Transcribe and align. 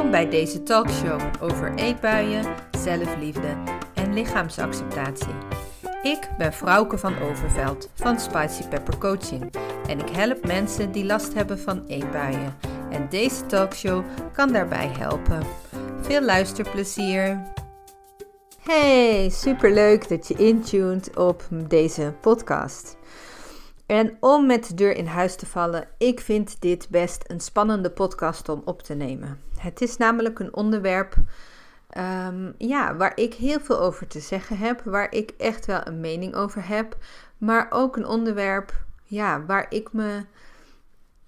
Welkom 0.00 0.20
bij 0.20 0.30
deze 0.30 0.62
talkshow 0.62 1.20
over 1.40 1.74
eetbuien, 1.74 2.44
zelfliefde 2.78 3.56
en 3.94 4.14
lichaamsacceptatie. 4.14 5.34
Ik 6.02 6.30
ben 6.38 6.52
Frauke 6.52 6.98
van 6.98 7.18
Overveld 7.18 7.90
van 7.94 8.20
Spicy 8.20 8.68
Pepper 8.68 8.98
Coaching 8.98 9.54
en 9.86 9.98
ik 9.98 10.08
help 10.08 10.46
mensen 10.46 10.92
die 10.92 11.04
last 11.04 11.34
hebben 11.34 11.58
van 11.58 11.84
eetbuien. 11.86 12.56
En 12.90 13.08
deze 13.08 13.46
talkshow 13.46 14.04
kan 14.32 14.52
daarbij 14.52 14.88
helpen. 14.98 15.42
Veel 16.00 16.22
luisterplezier! 16.22 17.52
Hey, 18.60 19.28
superleuk 19.30 20.08
dat 20.08 20.28
je 20.28 20.34
intuned 20.34 21.16
op 21.16 21.44
deze 21.68 22.14
podcast. 22.20 22.96
En 23.86 24.16
om 24.20 24.46
met 24.46 24.68
de 24.68 24.74
deur 24.74 24.96
in 24.96 25.06
huis 25.06 25.36
te 25.36 25.46
vallen, 25.46 25.88
ik 25.98 26.20
vind 26.20 26.60
dit 26.60 26.88
best 26.90 27.24
een 27.26 27.40
spannende 27.40 27.90
podcast 27.90 28.48
om 28.48 28.62
op 28.64 28.82
te 28.82 28.94
nemen. 28.94 29.49
Het 29.60 29.80
is 29.80 29.96
namelijk 29.96 30.38
een 30.38 30.54
onderwerp 30.54 31.14
um, 31.98 32.54
ja, 32.58 32.96
waar 32.96 33.12
ik 33.16 33.34
heel 33.34 33.60
veel 33.60 33.80
over 33.80 34.06
te 34.06 34.20
zeggen 34.20 34.58
heb, 34.58 34.82
waar 34.84 35.12
ik 35.12 35.30
echt 35.38 35.66
wel 35.66 35.86
een 35.86 36.00
mening 36.00 36.34
over 36.34 36.68
heb, 36.68 36.96
maar 37.38 37.66
ook 37.70 37.96
een 37.96 38.06
onderwerp 38.06 38.84
ja, 39.04 39.44
waar 39.44 39.66
ik 39.68 39.92
me 39.92 40.24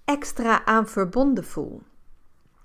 extra 0.05 0.65
aan 0.65 0.89
verbonden 0.89 1.45
voel. 1.45 1.83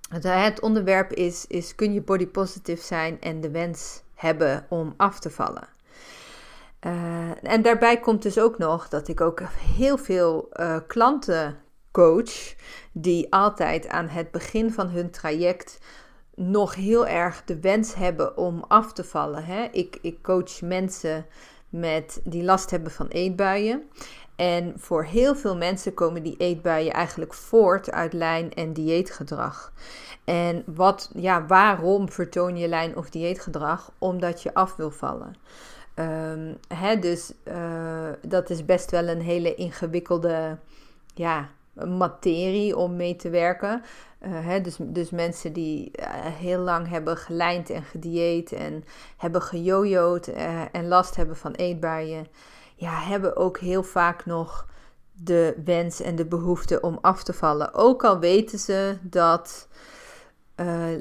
Het 0.10 0.60
onderwerp 0.60 1.12
is, 1.12 1.48
is 1.48 1.76
kun 1.76 1.94
je 1.94 2.02
body 2.02 2.28
positive 2.28 2.84
zijn 2.84 3.22
en 3.22 3.42
de 3.42 3.52
wens 3.52 4.02
hebben 4.14 4.66
om 4.70 4.94
af 4.98 5.20
te 5.20 5.30
vallen. 5.30 5.68
Uh, 6.86 7.44
en 7.44 7.62
daarbij 7.62 8.00
komt 8.00 8.22
dus 8.22 8.40
ook 8.40 8.58
nog 8.58 8.90
dat 8.90 9.08
ik 9.08 9.22
ook 9.22 9.42
heel 9.76 9.98
veel 9.98 10.50
uh, 10.54 10.78
klanten 10.88 11.58
coach 11.98 12.56
die 12.92 13.34
altijd 13.34 13.88
aan 13.88 14.08
het 14.08 14.32
begin 14.32 14.72
van 14.72 14.88
hun 14.88 15.12
traject 15.12 15.80
nog 16.36 16.76
heel 16.76 17.08
erg 17.08 17.44
de 17.46 17.60
wens 17.60 17.96
hebben 17.96 18.38
om 18.38 18.64
af 18.68 18.94
te 18.94 19.04
vallen. 19.04 19.46
Hè? 19.46 19.68
Ik, 19.72 19.98
ik 20.02 20.22
coach 20.22 20.62
mensen 20.62 21.26
met, 21.70 22.22
die 22.24 22.44
last 22.44 22.70
hebben 22.70 22.92
van 22.92 23.08
eetbuien. 23.08 23.84
En 24.36 24.74
voor 24.76 25.04
heel 25.04 25.36
veel 25.36 25.58
mensen 25.58 25.94
komen 25.94 26.24
die 26.24 26.36
eetbuien 26.38 26.94
eigenlijk 26.94 27.34
voort 27.34 27.92
uit 27.92 28.14
lijn- 28.14 28.54
en 28.54 28.74
dieetgedrag. 28.74 29.74
En 30.24 30.64
wat, 30.66 31.12
ja, 31.16 31.46
waarom 31.46 32.12
vertoon 32.12 32.58
je 32.58 32.68
lijn- 32.68 32.98
of 32.98 33.10
dieetgedrag? 33.10 33.92
Omdat 33.98 34.42
je 34.42 34.54
af 34.54 34.76
wil 34.76 34.92
vallen. 34.92 35.36
Um, 35.96 36.58
hè, 36.68 37.00
dus 37.00 37.34
uh, 37.48 38.10
dat 38.22 38.50
is 38.50 38.66
best 38.66 38.92
wel 38.92 39.08
een 39.08 39.22
hele 39.22 39.56
ingewikkelde 39.56 40.58
ja, 41.14 41.50
materie 41.86 42.78
om 42.78 42.96
mee 42.96 43.16
te 43.16 43.30
werken. 43.30 43.82
Uh, 44.22 44.30
hè, 44.46 44.62
dus, 44.62 44.78
dus 44.80 45.10
mensen 45.10 45.54
die 45.54 45.92
uh, 46.00 46.06
heel 46.26 46.60
lang 46.60 46.90
hebben 46.90 47.18
gelijnd 47.18 47.70
en 47.70 47.84
gedieet 47.84 48.52
en 48.52 48.84
hebben 49.18 49.42
gejojoed 49.42 50.28
en 50.72 50.88
last 50.88 51.16
hebben 51.16 51.36
van 51.36 51.52
eetbuien, 51.52 52.28
ja, 52.76 53.00
hebben 53.00 53.36
ook 53.36 53.58
heel 53.58 53.84
vaak 53.84 54.26
nog 54.26 54.68
de 55.14 55.62
wens 55.66 56.02
en 56.02 56.16
de 56.16 56.26
behoefte 56.26 56.82
om 56.82 56.98
af 57.02 57.24
te 57.24 57.34
vallen. 57.34 57.74
Ook 57.74 58.04
al 58.04 58.20
weten 58.20 58.60
ze 58.60 58.98
dat 59.02 59.68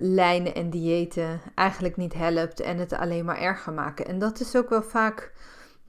lijnen 0.01 0.55
en 0.55 0.71
diëten 0.71 1.41
eigenlijk 1.55 1.97
niet 1.97 2.15
helpt 2.15 2.61
en 2.61 2.79
het 2.79 2.93
alleen 2.93 3.25
maar 3.25 3.39
erger 3.39 3.73
maken. 3.73 4.07
En 4.07 4.19
dat 4.19 4.41
is 4.41 4.57
ook 4.57 4.69
wel 4.69 4.83
vaak, 4.83 5.33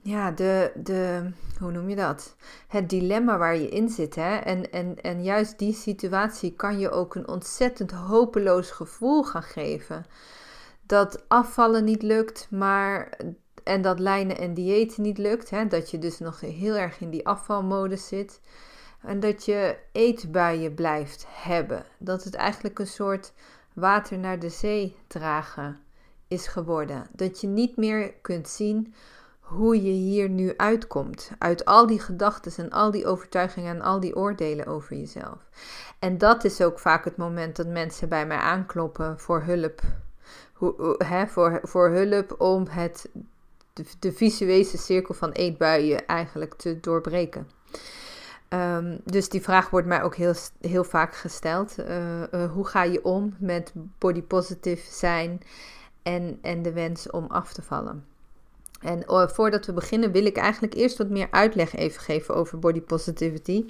ja, 0.08 0.30
de, 0.30 0.72
de 0.74 1.30
hoe 1.58 1.70
noem 1.70 1.88
je 1.88 1.96
dat? 1.96 2.36
Het 2.68 2.90
dilemma 2.90 3.38
waar 3.38 3.56
je 3.56 3.68
in 3.68 3.88
zit. 3.88 4.14
Hè? 4.14 4.36
En, 4.36 4.72
en, 4.72 5.00
en 5.02 5.22
juist 5.22 5.58
die 5.58 5.72
situatie 5.72 6.54
kan 6.54 6.78
je 6.78 6.90
ook 6.90 7.14
een 7.14 7.28
ontzettend 7.28 7.90
hopeloos 7.90 8.70
gevoel 8.70 9.24
gaan 9.24 9.42
geven. 9.42 10.06
Dat 10.86 11.24
afvallen 11.28 11.84
niet 11.84 12.02
lukt, 12.02 12.46
maar 12.50 13.18
en 13.64 13.82
dat 13.82 13.98
lijnen 13.98 14.38
en 14.38 14.54
diëten 14.54 15.02
niet 15.02 15.18
lukt. 15.18 15.50
Hè? 15.50 15.66
Dat 15.66 15.90
je 15.90 15.98
dus 15.98 16.18
nog 16.18 16.40
heel 16.40 16.74
erg 16.74 17.00
in 17.00 17.10
die 17.10 17.26
afvalmodus 17.26 18.06
zit. 18.06 18.40
En 19.02 19.20
dat 19.20 19.44
je 19.44 19.78
eetbuien 19.92 20.74
blijft 20.74 21.26
hebben. 21.28 21.84
Dat 21.98 22.24
het 22.24 22.34
eigenlijk 22.34 22.78
een 22.78 22.86
soort 22.86 23.32
water 23.72 24.18
naar 24.18 24.38
de 24.38 24.48
zee 24.48 24.96
dragen 25.06 25.80
is 26.28 26.46
geworden. 26.46 27.06
Dat 27.12 27.40
je 27.40 27.46
niet 27.46 27.76
meer 27.76 28.12
kunt 28.12 28.48
zien 28.48 28.94
hoe 29.48 29.82
je 29.82 29.90
hier 29.90 30.28
nu 30.28 30.54
uitkomt. 30.56 31.30
Uit 31.38 31.64
al 31.64 31.86
die 31.86 32.00
gedachten 32.00 32.52
en 32.56 32.70
al 32.70 32.90
die 32.90 33.06
overtuigingen 33.06 33.74
en 33.74 33.82
al 33.82 34.00
die 34.00 34.16
oordelen 34.16 34.66
over 34.66 34.96
jezelf. 34.96 35.38
En 35.98 36.18
dat 36.18 36.44
is 36.44 36.60
ook 36.60 36.78
vaak 36.78 37.04
het 37.04 37.16
moment 37.16 37.56
dat 37.56 37.66
mensen 37.66 38.08
bij 38.08 38.26
mij 38.26 38.36
aankloppen 38.36 39.18
voor 39.20 39.42
hulp. 39.42 39.80
Hoe, 40.52 40.94
hè, 41.04 41.26
voor, 41.26 41.60
voor 41.62 41.90
hulp 41.90 42.40
om 42.40 42.66
het, 42.68 43.10
de, 43.72 43.84
de 43.98 44.12
visuele 44.12 44.64
cirkel 44.64 45.14
van 45.14 45.30
eetbuien 45.30 46.06
eigenlijk 46.06 46.54
te 46.54 46.80
doorbreken. 46.80 47.48
Um, 48.48 49.00
dus 49.04 49.28
die 49.28 49.42
vraag 49.42 49.70
wordt 49.70 49.86
mij 49.86 50.02
ook 50.02 50.16
heel, 50.16 50.34
heel 50.60 50.84
vaak 50.84 51.14
gesteld. 51.14 51.78
Uh, 51.78 52.22
uh, 52.32 52.52
hoe 52.52 52.66
ga 52.66 52.82
je 52.82 53.04
om 53.04 53.36
met 53.38 53.72
body 53.98 54.22
positive 54.22 54.94
zijn 54.94 55.40
en, 56.02 56.38
en 56.42 56.62
de 56.62 56.72
wens 56.72 57.10
om 57.10 57.26
af 57.28 57.52
te 57.52 57.62
vallen? 57.62 58.04
En 58.80 59.02
uh, 59.08 59.28
voordat 59.28 59.66
we 59.66 59.72
beginnen 59.72 60.12
wil 60.12 60.24
ik 60.24 60.36
eigenlijk 60.36 60.74
eerst 60.74 60.98
wat 60.98 61.08
meer 61.08 61.28
uitleg 61.30 61.74
even 61.74 62.00
geven 62.00 62.34
over 62.34 62.58
body 62.58 62.80
positivity. 62.80 63.64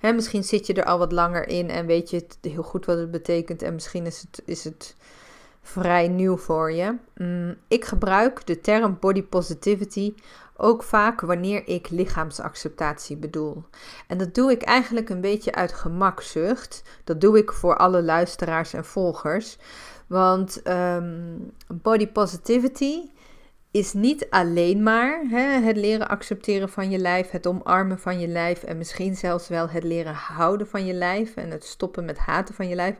Misschien 0.00 0.44
zit 0.44 0.66
je 0.66 0.74
er 0.74 0.84
al 0.84 0.98
wat 0.98 1.12
langer 1.12 1.48
in 1.48 1.70
en 1.70 1.86
weet 1.86 2.10
je 2.10 2.16
het 2.16 2.52
heel 2.52 2.62
goed 2.62 2.86
wat 2.86 2.98
het 2.98 3.10
betekent. 3.10 3.62
En 3.62 3.74
misschien 3.74 4.06
is 4.06 4.20
het, 4.20 4.42
is 4.44 4.64
het 4.64 4.94
vrij 5.62 6.08
nieuw 6.08 6.36
voor 6.36 6.72
je. 6.72 6.96
Mm, 7.16 7.56
ik 7.68 7.84
gebruik 7.84 8.46
de 8.46 8.60
term 8.60 8.96
body 9.00 9.22
positivity 9.22 10.14
ook 10.56 10.82
vaak 10.82 11.20
wanneer 11.20 11.68
ik 11.68 11.90
lichaamsacceptatie 11.90 13.16
bedoel. 13.16 13.64
En 14.06 14.18
dat 14.18 14.34
doe 14.34 14.50
ik 14.50 14.62
eigenlijk 14.62 15.08
een 15.08 15.20
beetje 15.20 15.54
uit 15.54 15.72
gemakzucht. 15.72 16.82
Dat 17.04 17.20
doe 17.20 17.38
ik 17.38 17.52
voor 17.52 17.76
alle 17.76 18.02
luisteraars 18.02 18.72
en 18.72 18.84
volgers. 18.84 19.58
Want 20.06 20.68
um, 20.68 21.52
body 21.66 22.08
positivity 22.08 23.10
is 23.72 23.92
niet 23.92 24.26
alleen 24.30 24.82
maar 24.82 25.22
hè, 25.28 25.60
het 25.60 25.76
leren 25.76 26.08
accepteren 26.08 26.68
van 26.68 26.90
je 26.90 26.98
lijf, 26.98 27.30
het 27.30 27.46
omarmen 27.46 27.98
van 27.98 28.20
je 28.20 28.28
lijf 28.28 28.62
en 28.62 28.78
misschien 28.78 29.16
zelfs 29.16 29.48
wel 29.48 29.68
het 29.68 29.84
leren 29.84 30.14
houden 30.14 30.66
van 30.66 30.86
je 30.86 30.92
lijf 30.92 31.36
en 31.36 31.50
het 31.50 31.64
stoppen 31.64 32.04
met 32.04 32.18
haten 32.18 32.54
van 32.54 32.68
je 32.68 32.74
lijf. 32.74 32.96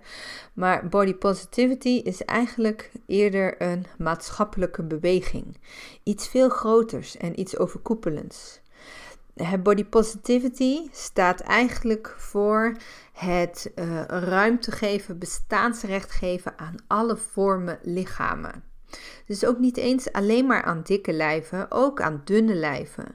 Maar 0.53 0.88
body 0.88 1.15
positivity 1.15 2.00
is 2.05 2.25
eigenlijk 2.25 2.91
eerder 3.06 3.62
een 3.62 3.87
maatschappelijke 3.99 4.82
beweging. 4.82 5.59
Iets 6.03 6.28
veel 6.28 6.49
groters 6.49 7.16
en 7.16 7.41
iets 7.41 7.59
overkoepelends. 7.59 8.61
Body 9.62 9.84
positivity 9.84 10.88
staat 10.93 11.41
eigenlijk 11.41 12.15
voor 12.16 12.77
het 13.12 13.72
uh, 13.75 14.05
ruimte 14.06 14.71
geven, 14.71 15.19
bestaansrecht 15.19 16.11
geven 16.11 16.59
aan 16.59 16.75
alle 16.87 17.16
vormen 17.16 17.78
lichamen. 17.82 18.72
Dus 19.27 19.45
ook 19.45 19.59
niet 19.59 19.77
eens 19.77 20.13
alleen 20.13 20.47
maar 20.47 20.63
aan 20.63 20.81
dikke 20.85 21.13
lijven, 21.13 21.71
ook 21.71 22.01
aan 22.01 22.23
dunne 22.25 22.55
lijven. 22.55 23.07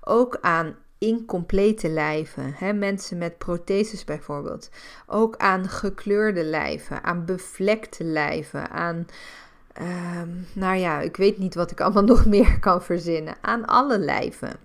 Ook 0.00 0.38
aan 0.40 0.76
incomplete 0.98 1.88
lijven, 1.88 2.54
hè, 2.54 2.72
mensen 2.72 3.18
met 3.18 3.38
protheses 3.38 4.04
bijvoorbeeld. 4.04 4.70
Ook 5.06 5.36
aan 5.36 5.68
gekleurde 5.68 6.44
lijven, 6.44 7.04
aan 7.04 7.24
bevlekte 7.24 8.04
lijven, 8.04 8.70
aan, 8.70 9.06
uh, 9.80 10.22
nou 10.52 10.76
ja, 10.76 11.00
ik 11.00 11.16
weet 11.16 11.38
niet 11.38 11.54
wat 11.54 11.70
ik 11.70 11.80
allemaal 11.80 12.04
nog 12.14 12.26
meer 12.26 12.58
kan 12.60 12.82
verzinnen, 12.82 13.36
aan 13.40 13.64
alle 13.64 13.98
lijven. 13.98 14.56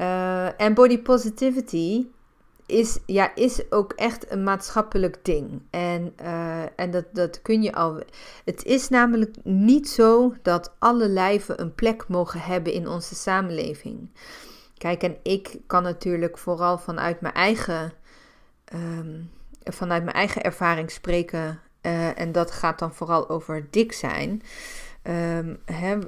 Uh, 0.00 0.60
en 0.60 0.74
body 0.74 0.98
positivity 0.98 2.06
is, 2.66 2.98
ja, 3.06 3.34
is 3.34 3.70
ook 3.70 3.92
echt 3.92 4.30
een 4.30 4.42
maatschappelijk 4.42 5.18
ding. 5.22 5.62
En, 5.70 6.12
uh, 6.22 6.62
en 6.76 6.90
dat, 6.90 7.04
dat 7.12 7.42
kun 7.42 7.62
je 7.62 7.72
al. 7.72 8.00
Het 8.44 8.64
is 8.64 8.88
namelijk 8.88 9.34
niet 9.42 9.88
zo 9.88 10.34
dat 10.42 10.74
alle 10.78 11.08
lijven 11.08 11.60
een 11.60 11.74
plek 11.74 12.08
mogen 12.08 12.40
hebben 12.40 12.72
in 12.72 12.88
onze 12.88 13.14
samenleving. 13.14 14.10
Kijk, 14.78 15.02
en 15.02 15.16
ik 15.22 15.56
kan 15.66 15.82
natuurlijk 15.82 16.38
vooral 16.38 16.78
vanuit 16.78 17.20
mijn 17.20 17.34
eigen, 17.34 17.92
um, 18.74 19.30
vanuit 19.64 20.04
mijn 20.04 20.16
eigen 20.16 20.42
ervaring 20.42 20.90
spreken. 20.90 21.60
Uh, 21.82 22.18
en 22.18 22.32
dat 22.32 22.50
gaat 22.50 22.78
dan 22.78 22.94
vooral 22.94 23.28
over 23.28 23.66
dik 23.70 23.92
zijn. 23.92 24.42
Um, 25.02 25.58
hè, 25.64 25.98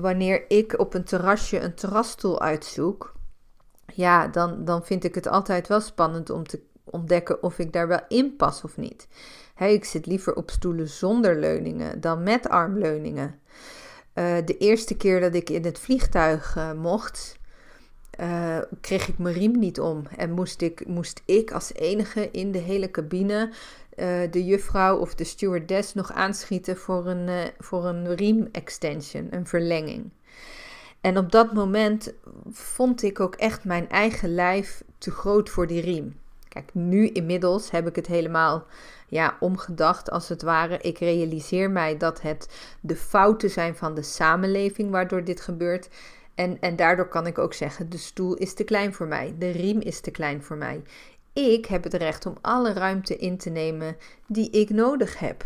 wanneer 0.00 0.44
ik 0.48 0.78
op 0.78 0.94
een 0.94 1.04
terrasje 1.04 1.60
een 1.60 1.74
terrasstoel 1.74 2.40
uitzoek 2.40 3.12
ja, 3.94 4.28
dan, 4.28 4.64
dan 4.64 4.84
vind 4.84 5.04
ik 5.04 5.14
het 5.14 5.26
altijd 5.26 5.68
wel 5.68 5.80
spannend 5.80 6.30
om 6.30 6.46
te 6.46 6.60
ontdekken 6.84 7.42
of 7.42 7.58
ik 7.58 7.72
daar 7.72 7.88
wel 7.88 8.00
in 8.08 8.36
pas 8.36 8.64
of 8.64 8.76
niet. 8.76 9.08
ik 9.58 9.84
zit 9.84 10.06
liever 10.06 10.34
op 10.34 10.50
stoelen 10.50 10.88
zonder 10.88 11.38
leuningen 11.38 12.00
dan 12.00 12.22
met 12.22 12.48
armleuningen. 12.48 13.40
Uh, 14.14 14.36
de 14.44 14.56
eerste 14.58 14.96
keer 14.96 15.20
dat 15.20 15.34
ik 15.34 15.50
in 15.50 15.64
het 15.64 15.78
vliegtuig 15.78 16.56
uh, 16.56 16.72
mocht, 16.72 17.36
uh, 18.20 18.58
kreeg 18.80 19.08
ik 19.08 19.18
mijn 19.18 19.34
riem 19.34 19.58
niet 19.58 19.80
om. 19.80 20.02
En 20.16 20.30
moest 20.30 20.60
ik, 20.60 20.86
moest 20.86 21.22
ik 21.24 21.52
als 21.52 21.74
enige 21.74 22.30
in 22.30 22.52
de 22.52 22.58
hele 22.58 22.90
cabine 22.90 23.52
de 24.30 24.44
juffrouw 24.44 24.98
of 24.98 25.14
de 25.14 25.24
stewardess 25.24 25.94
nog 25.94 26.12
aanschieten 26.12 26.76
voor 26.76 27.06
een, 27.06 27.50
voor 27.58 27.84
een 27.84 28.14
riem 28.14 28.48
extension, 28.52 29.26
een 29.30 29.46
verlenging. 29.46 30.10
En 31.02 31.18
op 31.18 31.32
dat 31.32 31.52
moment 31.52 32.12
vond 32.50 33.02
ik 33.02 33.20
ook 33.20 33.34
echt 33.34 33.64
mijn 33.64 33.88
eigen 33.88 34.34
lijf 34.34 34.82
te 34.98 35.10
groot 35.10 35.50
voor 35.50 35.66
die 35.66 35.80
riem. 35.80 36.20
Kijk, 36.48 36.70
nu 36.72 37.08
inmiddels 37.08 37.70
heb 37.70 37.88
ik 37.88 37.96
het 37.96 38.06
helemaal 38.06 38.66
ja, 39.08 39.36
omgedacht 39.40 40.10
als 40.10 40.28
het 40.28 40.42
ware. 40.42 40.78
Ik 40.78 40.98
realiseer 40.98 41.70
mij 41.70 41.96
dat 41.96 42.20
het 42.20 42.48
de 42.80 42.96
fouten 42.96 43.50
zijn 43.50 43.76
van 43.76 43.94
de 43.94 44.02
samenleving 44.02 44.90
waardoor 44.90 45.24
dit 45.24 45.40
gebeurt. 45.40 45.88
En, 46.34 46.60
en 46.60 46.76
daardoor 46.76 47.08
kan 47.08 47.26
ik 47.26 47.38
ook 47.38 47.54
zeggen: 47.54 47.90
de 47.90 47.98
stoel 47.98 48.34
is 48.34 48.54
te 48.54 48.64
klein 48.64 48.94
voor 48.94 49.06
mij, 49.06 49.34
de 49.38 49.50
riem 49.50 49.80
is 49.80 50.00
te 50.00 50.10
klein 50.10 50.42
voor 50.42 50.56
mij. 50.56 50.82
Ik 51.34 51.66
heb 51.66 51.84
het 51.84 51.94
recht 51.94 52.26
om 52.26 52.36
alle 52.40 52.72
ruimte 52.72 53.16
in 53.16 53.36
te 53.38 53.50
nemen 53.50 53.96
die 54.26 54.50
ik 54.50 54.70
nodig 54.70 55.18
heb. 55.18 55.44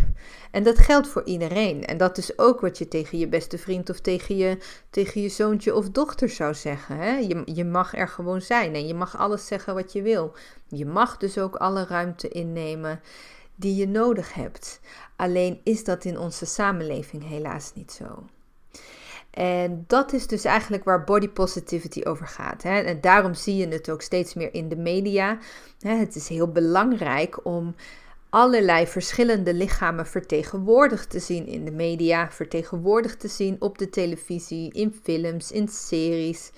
En 0.50 0.62
dat 0.62 0.78
geldt 0.78 1.08
voor 1.08 1.24
iedereen. 1.24 1.84
En 1.84 1.96
dat 1.96 2.18
is 2.18 2.38
ook 2.38 2.60
wat 2.60 2.78
je 2.78 2.88
tegen 2.88 3.18
je 3.18 3.28
beste 3.28 3.58
vriend 3.58 3.90
of 3.90 4.00
tegen 4.00 4.36
je, 4.36 4.58
tegen 4.90 5.20
je 5.20 5.28
zoontje 5.28 5.74
of 5.74 5.90
dochter 5.90 6.28
zou 6.28 6.54
zeggen. 6.54 6.96
Hè? 6.96 7.16
Je, 7.16 7.42
je 7.44 7.64
mag 7.64 7.94
er 7.94 8.08
gewoon 8.08 8.40
zijn 8.40 8.74
en 8.74 8.86
je 8.86 8.94
mag 8.94 9.18
alles 9.18 9.46
zeggen 9.46 9.74
wat 9.74 9.92
je 9.92 10.02
wil. 10.02 10.34
Je 10.68 10.86
mag 10.86 11.16
dus 11.16 11.38
ook 11.38 11.56
alle 11.56 11.84
ruimte 11.84 12.28
innemen 12.28 13.00
die 13.54 13.74
je 13.74 13.88
nodig 13.88 14.34
hebt. 14.34 14.80
Alleen 15.16 15.60
is 15.64 15.84
dat 15.84 16.04
in 16.04 16.18
onze 16.18 16.46
samenleving 16.46 17.28
helaas 17.28 17.72
niet 17.74 17.92
zo. 17.92 18.24
En 19.36 19.84
dat 19.86 20.12
is 20.12 20.26
dus 20.26 20.44
eigenlijk 20.44 20.84
waar 20.84 21.04
body 21.04 21.28
positivity 21.28 22.02
over 22.04 22.26
gaat. 22.26 22.62
Hè? 22.62 22.78
En 22.78 23.00
daarom 23.00 23.34
zie 23.34 23.56
je 23.56 23.68
het 23.68 23.90
ook 23.90 24.02
steeds 24.02 24.34
meer 24.34 24.54
in 24.54 24.68
de 24.68 24.76
media. 24.76 25.38
Het 25.80 26.14
is 26.14 26.28
heel 26.28 26.48
belangrijk 26.52 27.44
om 27.44 27.74
allerlei 28.30 28.86
verschillende 28.86 29.54
lichamen 29.54 30.06
vertegenwoordigd 30.06 31.10
te 31.10 31.18
zien 31.18 31.46
in 31.46 31.64
de 31.64 31.70
media, 31.70 32.30
vertegenwoordigd 32.30 33.20
te 33.20 33.28
zien 33.28 33.56
op 33.58 33.78
de 33.78 33.88
televisie, 33.88 34.72
in 34.72 35.00
films, 35.02 35.52
in 35.52 35.68
series. 35.68 36.52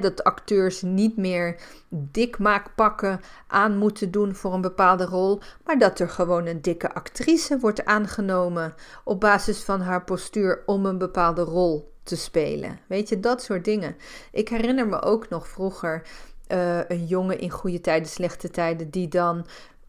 dat 0.00 0.24
acteurs 0.24 0.82
niet 0.82 1.16
meer 1.16 1.60
dikmaakpakken 1.88 3.20
aan 3.46 3.78
moeten 3.78 4.10
doen 4.10 4.34
voor 4.34 4.52
een 4.52 4.60
bepaalde 4.60 5.04
rol, 5.04 5.40
maar 5.64 5.78
dat 5.78 5.98
er 5.98 6.08
gewoon 6.08 6.46
een 6.46 6.62
dikke 6.62 6.94
actrice 6.94 7.58
wordt 7.58 7.84
aangenomen 7.84 8.74
op 9.04 9.20
basis 9.20 9.62
van 9.62 9.80
haar 9.80 10.04
postuur 10.04 10.62
om 10.66 10.86
een 10.86 10.98
bepaalde 10.98 11.42
rol 11.42 11.92
te 12.04 12.16
spelen. 12.16 12.78
Weet 12.86 13.08
je, 13.08 13.20
dat 13.20 13.42
soort 13.42 13.64
dingen. 13.64 13.96
Ik 14.32 14.48
herinner 14.48 14.86
me 14.86 15.02
ook 15.02 15.28
nog 15.28 15.48
vroeger 15.48 16.02
uh, 16.48 16.88
een 16.88 17.06
jongen 17.06 17.38
in 17.38 17.50
goede 17.50 17.80
tijden, 17.80 18.08
slechte 18.08 18.50
tijden, 18.50 18.90
die 18.90 19.08
dan 19.08 19.46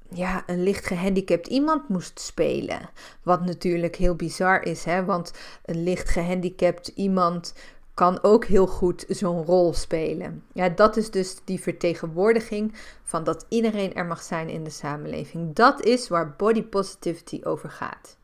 ja, 0.10 0.44
een 0.46 0.64
licht 0.64 0.86
gehandicapt 0.86 1.48
iemand 1.48 1.90
moest 1.90 2.20
spelen. 2.20 2.90
Wat 3.24 3.46
natuurlijk 3.46 3.96
heel 3.96 4.16
bizar 4.16 4.64
is, 4.64 4.84
hè? 4.84 5.06
want 5.06 5.34
een 5.66 5.84
licht 5.84 6.10
gehandicapt 6.10 6.88
iemand 6.88 7.54
kan 7.94 8.24
ook 8.24 8.46
heel 8.46 8.68
goed 8.68 9.06
zo'n 9.08 9.46
rol 9.46 9.74
spelen. 9.74 10.44
Ja, 10.54 10.70
dat 10.70 10.98
is 10.98 11.12
dus 11.12 11.38
die 11.44 11.62
vertegenwoordiging 11.62 12.74
van 13.04 13.24
dat 13.24 13.46
iedereen 13.50 13.94
er 13.94 14.06
mag 14.06 14.22
zijn 14.22 14.50
in 14.50 14.64
de 14.64 14.70
samenleving. 14.70 15.56
Dat 15.56 15.84
is 15.84 16.08
waar 16.08 16.36
body 16.38 16.64
positivity 16.64 17.42
over 17.44 17.70
gaat. 17.70 18.18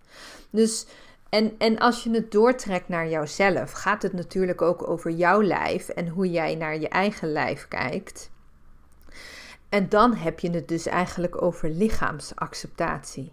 Dus 0.49 0.85
en, 1.31 1.55
en 1.57 1.77
als 1.77 2.03
je 2.03 2.09
het 2.09 2.31
doortrekt 2.31 2.87
naar 2.87 3.09
jouzelf, 3.09 3.71
gaat 3.71 4.01
het 4.01 4.13
natuurlijk 4.13 4.61
ook 4.61 4.89
over 4.89 5.11
jouw 5.11 5.41
lijf 5.41 5.89
en 5.89 6.07
hoe 6.07 6.29
jij 6.29 6.55
naar 6.55 6.79
je 6.79 6.87
eigen 6.87 7.31
lijf 7.31 7.67
kijkt. 7.67 8.29
En 9.69 9.89
dan 9.89 10.15
heb 10.15 10.39
je 10.39 10.49
het 10.49 10.67
dus 10.67 10.85
eigenlijk 10.85 11.41
over 11.41 11.69
lichaamsacceptatie. 11.69 13.31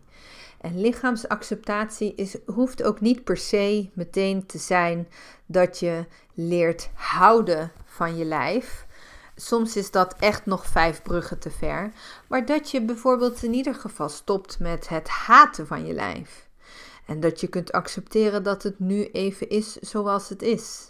En 0.60 0.80
lichaamsacceptatie 0.80 2.14
is, 2.14 2.36
hoeft 2.46 2.82
ook 2.82 3.00
niet 3.00 3.24
per 3.24 3.36
se 3.36 3.90
meteen 3.92 4.46
te 4.46 4.58
zijn 4.58 5.08
dat 5.46 5.78
je 5.78 6.06
leert 6.34 6.90
houden 6.94 7.72
van 7.84 8.16
je 8.16 8.24
lijf. 8.24 8.86
Soms 9.36 9.76
is 9.76 9.90
dat 9.90 10.14
echt 10.18 10.46
nog 10.46 10.66
vijf 10.66 11.02
bruggen 11.02 11.38
te 11.38 11.50
ver. 11.50 11.92
Maar 12.28 12.46
dat 12.46 12.70
je 12.70 12.82
bijvoorbeeld 12.82 13.42
in 13.42 13.54
ieder 13.54 13.74
geval 13.74 14.08
stopt 14.08 14.58
met 14.58 14.88
het 14.88 15.08
haten 15.08 15.66
van 15.66 15.86
je 15.86 15.92
lijf. 15.92 16.47
En 17.08 17.20
dat 17.20 17.40
je 17.40 17.46
kunt 17.46 17.72
accepteren 17.72 18.42
dat 18.42 18.62
het 18.62 18.78
nu 18.78 19.04
even 19.04 19.48
is 19.48 19.76
zoals 19.76 20.28
het 20.28 20.42
is. 20.42 20.88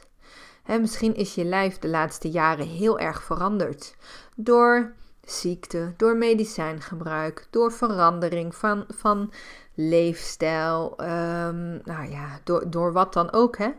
misschien 0.67 1.15
is 1.15 1.35
je 1.35 1.44
lijf 1.44 1.79
de 1.79 1.88
laatste 1.88 2.31
jaren 2.31 2.67
heel 2.67 2.99
erg 2.99 3.23
veranderd. 3.23 3.97
Door 4.35 4.93
ziekte, 5.25 5.93
door 5.97 6.17
medicijngebruik, 6.17 7.47
door 7.50 7.73
verandering 7.73 8.55
van, 8.55 8.85
van 8.88 9.32
leefstijl. 9.75 10.91
Um, 11.00 11.81
nou 11.85 12.11
ja, 12.11 12.41
door, 12.44 12.70
door 12.70 12.93
wat 12.93 13.12
dan 13.12 13.32
ook. 13.32 13.59
Hè? 13.59 13.70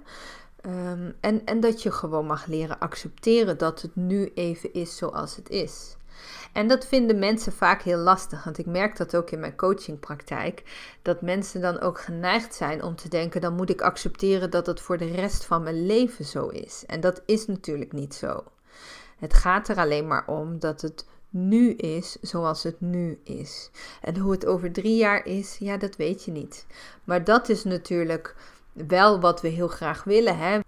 Um, 0.66 1.16
en, 1.20 1.46
en 1.46 1.60
dat 1.60 1.84
je 1.84 1.92
gewoon 1.92 2.26
mag 2.26 2.46
leren 2.46 2.80
accepteren 2.80 3.58
dat 3.58 3.82
het 3.82 3.96
nu 3.96 4.32
even 4.34 4.74
is 4.74 4.98
zoals 4.98 5.36
het 5.36 5.50
is. 5.50 5.98
En 6.54 6.68
dat 6.68 6.86
vinden 6.86 7.20
mensen 7.20 7.52
vaak 7.52 7.82
heel 7.82 7.98
lastig, 7.98 8.44
want 8.44 8.58
ik 8.58 8.66
merk 8.66 8.98
dat 8.98 9.16
ook 9.16 9.30
in 9.30 9.40
mijn 9.40 9.56
coachingpraktijk, 9.56 10.64
dat 11.02 11.22
mensen 11.22 11.62
dan 11.62 11.80
ook 11.80 12.00
geneigd 12.02 12.56
zijn 12.56 12.84
om 12.84 12.96
te 12.96 13.10
denken, 13.10 13.42
dan 13.42 13.56
moet 13.56 13.70
ik 13.70 13.82
accepteren 13.82 14.52
dat 14.52 14.66
het 14.66 14.82
voor 14.82 14.98
de 14.98 15.12
rest 15.12 15.46
van 15.46 15.64
mijn 15.64 15.86
leven 15.86 16.26
zo 16.26 16.48
is. 16.48 16.84
En 16.88 17.00
dat 17.00 17.22
is 17.26 17.46
natuurlijk 17.46 17.94
niet 17.94 18.14
zo. 18.14 18.44
Het 19.18 19.34
gaat 19.34 19.68
er 19.68 19.78
alleen 19.78 20.08
maar 20.08 20.28
om 20.28 20.60
dat 20.60 20.82
het 20.82 21.06
nu 21.30 21.74
is 21.74 22.18
zoals 22.22 22.64
het 22.64 22.82
nu 22.82 23.20
is. 23.24 23.70
En 24.02 24.18
hoe 24.18 24.32
het 24.32 24.46
over 24.46 24.72
drie 24.72 24.96
jaar 24.96 25.26
is, 25.26 25.58
ja, 25.58 25.78
dat 25.78 25.96
weet 25.96 26.26
je 26.26 26.32
niet. 26.32 26.66
Maar 27.04 27.24
dat 27.24 27.50
is 27.50 27.64
natuurlijk 27.64 28.36
wel 28.88 29.20
wat 29.20 29.42
we 29.42 29.48
heel 29.48 29.68
graag 29.68 30.04
willen. 30.04 30.38
Hè? 30.38 30.60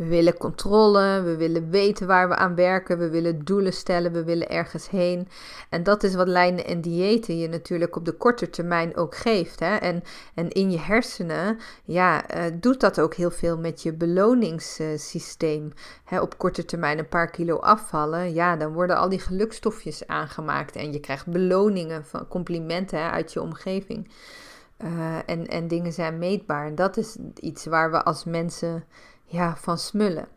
We 0.00 0.06
willen 0.06 0.36
controle, 0.36 1.22
we 1.22 1.36
willen 1.36 1.70
weten 1.70 2.06
waar 2.06 2.28
we 2.28 2.36
aan 2.36 2.54
werken, 2.54 2.98
we 2.98 3.10
willen 3.10 3.44
doelen 3.44 3.72
stellen, 3.72 4.12
we 4.12 4.24
willen 4.24 4.48
ergens 4.48 4.90
heen. 4.90 5.28
En 5.68 5.82
dat 5.82 6.02
is 6.02 6.14
wat 6.14 6.28
lijnen 6.28 6.66
en 6.66 6.80
diëten 6.80 7.38
je 7.38 7.48
natuurlijk 7.48 7.96
op 7.96 8.04
de 8.04 8.12
korte 8.12 8.50
termijn 8.50 8.96
ook 8.96 9.16
geeft. 9.16 9.60
Hè? 9.60 9.76
En, 9.76 10.02
en 10.34 10.50
in 10.50 10.70
je 10.70 10.78
hersenen, 10.78 11.58
ja, 11.84 12.36
uh, 12.36 12.42
doet 12.60 12.80
dat 12.80 13.00
ook 13.00 13.14
heel 13.14 13.30
veel 13.30 13.58
met 13.58 13.82
je 13.82 13.92
beloningssysteem. 13.92 15.72
Hè, 16.04 16.20
op 16.20 16.38
korte 16.38 16.64
termijn 16.64 16.98
een 16.98 17.08
paar 17.08 17.30
kilo 17.30 17.56
afvallen, 17.56 18.34
ja, 18.34 18.56
dan 18.56 18.72
worden 18.72 18.96
al 18.96 19.08
die 19.08 19.20
gelukstofjes 19.20 20.06
aangemaakt 20.06 20.76
en 20.76 20.92
je 20.92 21.00
krijgt 21.00 21.26
beloningen, 21.26 22.04
van 22.04 22.28
complimenten 22.28 23.10
uit 23.10 23.32
je 23.32 23.42
omgeving. 23.42 24.10
Uh, 24.84 25.16
en, 25.26 25.46
en 25.46 25.68
dingen 25.68 25.92
zijn 25.92 26.18
meetbaar. 26.18 26.66
En 26.66 26.74
dat 26.74 26.96
is 26.96 27.16
iets 27.40 27.64
waar 27.66 27.90
we 27.90 28.02
als 28.04 28.24
mensen 28.24 28.84
ja, 29.30 29.56
van 29.56 29.78
smullen. 29.78 30.28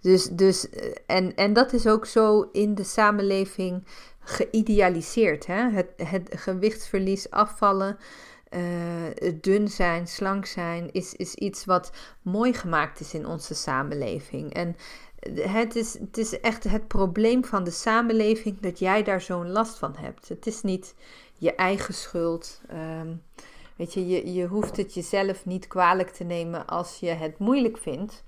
Dus, 0.00 0.24
dus, 0.24 0.70
eh, 0.70 0.90
en, 1.06 1.34
en 1.34 1.52
dat 1.52 1.72
is 1.72 1.86
ook 1.86 2.06
zo 2.06 2.48
in 2.52 2.74
de 2.74 2.84
samenleving 2.84 3.84
geïdealiseerd. 4.20 5.46
Hè? 5.46 5.70
Het, 5.70 5.88
het 5.96 6.28
gewichtsverlies, 6.30 7.30
afvallen, 7.30 7.98
uh, 8.50 9.32
dun 9.40 9.68
zijn, 9.68 10.06
slank 10.06 10.46
zijn, 10.46 10.92
is, 10.92 11.14
is 11.14 11.34
iets 11.34 11.64
wat 11.64 11.92
mooi 12.22 12.54
gemaakt 12.54 13.00
is 13.00 13.14
in 13.14 13.26
onze 13.26 13.54
samenleving. 13.54 14.52
En 14.52 14.76
het 15.34 15.76
is, 15.76 15.98
het 15.98 16.18
is 16.18 16.40
echt 16.40 16.64
het 16.64 16.88
probleem 16.88 17.44
van 17.44 17.64
de 17.64 17.70
samenleving 17.70 18.60
dat 18.60 18.78
jij 18.78 19.02
daar 19.02 19.20
zo'n 19.20 19.50
last 19.50 19.78
van 19.78 19.94
hebt. 19.98 20.28
Het 20.28 20.46
is 20.46 20.62
niet 20.62 20.94
je 21.38 21.54
eigen 21.54 21.94
schuld. 21.94 22.60
Um, 23.00 23.22
weet 23.76 23.94
je, 23.94 24.08
je, 24.08 24.32
je 24.32 24.46
hoeft 24.46 24.76
het 24.76 24.94
jezelf 24.94 25.44
niet 25.44 25.66
kwalijk 25.66 26.10
te 26.10 26.24
nemen 26.24 26.66
als 26.66 26.98
je 27.00 27.10
het 27.10 27.38
moeilijk 27.38 27.78
vindt 27.78 28.22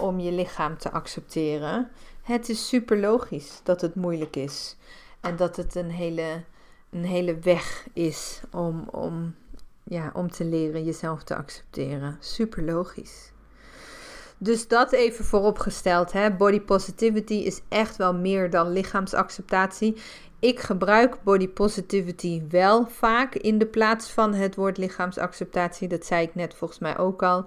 om 0.00 0.20
je 0.20 0.32
lichaam 0.32 0.78
te 0.78 0.90
accepteren. 0.90 1.90
Het 2.22 2.48
is 2.48 2.68
super 2.68 2.98
logisch 2.98 3.60
dat 3.62 3.80
het 3.80 3.94
moeilijk 3.94 4.36
is. 4.36 4.76
En 5.20 5.36
dat 5.36 5.56
het 5.56 5.74
een 5.74 5.90
hele, 5.90 6.42
een 6.90 7.04
hele 7.04 7.38
weg 7.38 7.86
is 7.92 8.40
om, 8.50 8.88
om, 8.90 9.34
ja, 9.82 10.10
om 10.14 10.30
te 10.30 10.44
leren 10.44 10.84
jezelf 10.84 11.22
te 11.22 11.36
accepteren. 11.36 12.16
Super 12.20 12.62
logisch. 12.62 13.32
Dus 14.38 14.68
dat 14.68 14.92
even 14.92 15.24
vooropgesteld. 15.24 16.12
Hè? 16.12 16.30
Body 16.30 16.60
positivity 16.60 17.34
is 17.34 17.60
echt 17.68 17.96
wel 17.96 18.14
meer 18.14 18.50
dan 18.50 18.72
lichaamsacceptatie. 18.72 19.96
Ik 20.42 20.60
gebruik 20.60 21.22
body 21.22 21.48
positivity 21.48 22.42
wel 22.48 22.86
vaak 22.86 23.34
in 23.34 23.58
de 23.58 23.66
plaats 23.66 24.10
van 24.10 24.34
het 24.34 24.54
woord 24.54 24.78
lichaamsacceptatie. 24.78 25.88
Dat 25.88 26.06
zei 26.06 26.26
ik 26.26 26.34
net 26.34 26.54
volgens 26.54 26.78
mij 26.78 26.98
ook 26.98 27.22
al. 27.22 27.44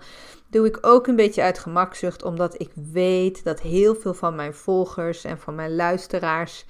Doe 0.50 0.68
ik 0.68 0.78
ook 0.82 1.08
een 1.08 1.16
beetje 1.16 1.42
uit 1.42 1.60
gemakzucht, 1.60 2.24
omdat 2.24 2.62
ik 2.62 2.72
weet 2.92 3.44
dat 3.44 3.62
heel 3.62 3.96
veel 3.96 4.14
van 4.14 4.36
mijn 4.36 4.54
volgers 4.54 5.24
en 5.24 5.40
van 5.40 5.56
mijn 5.56 5.76
luisteraars 5.76 6.66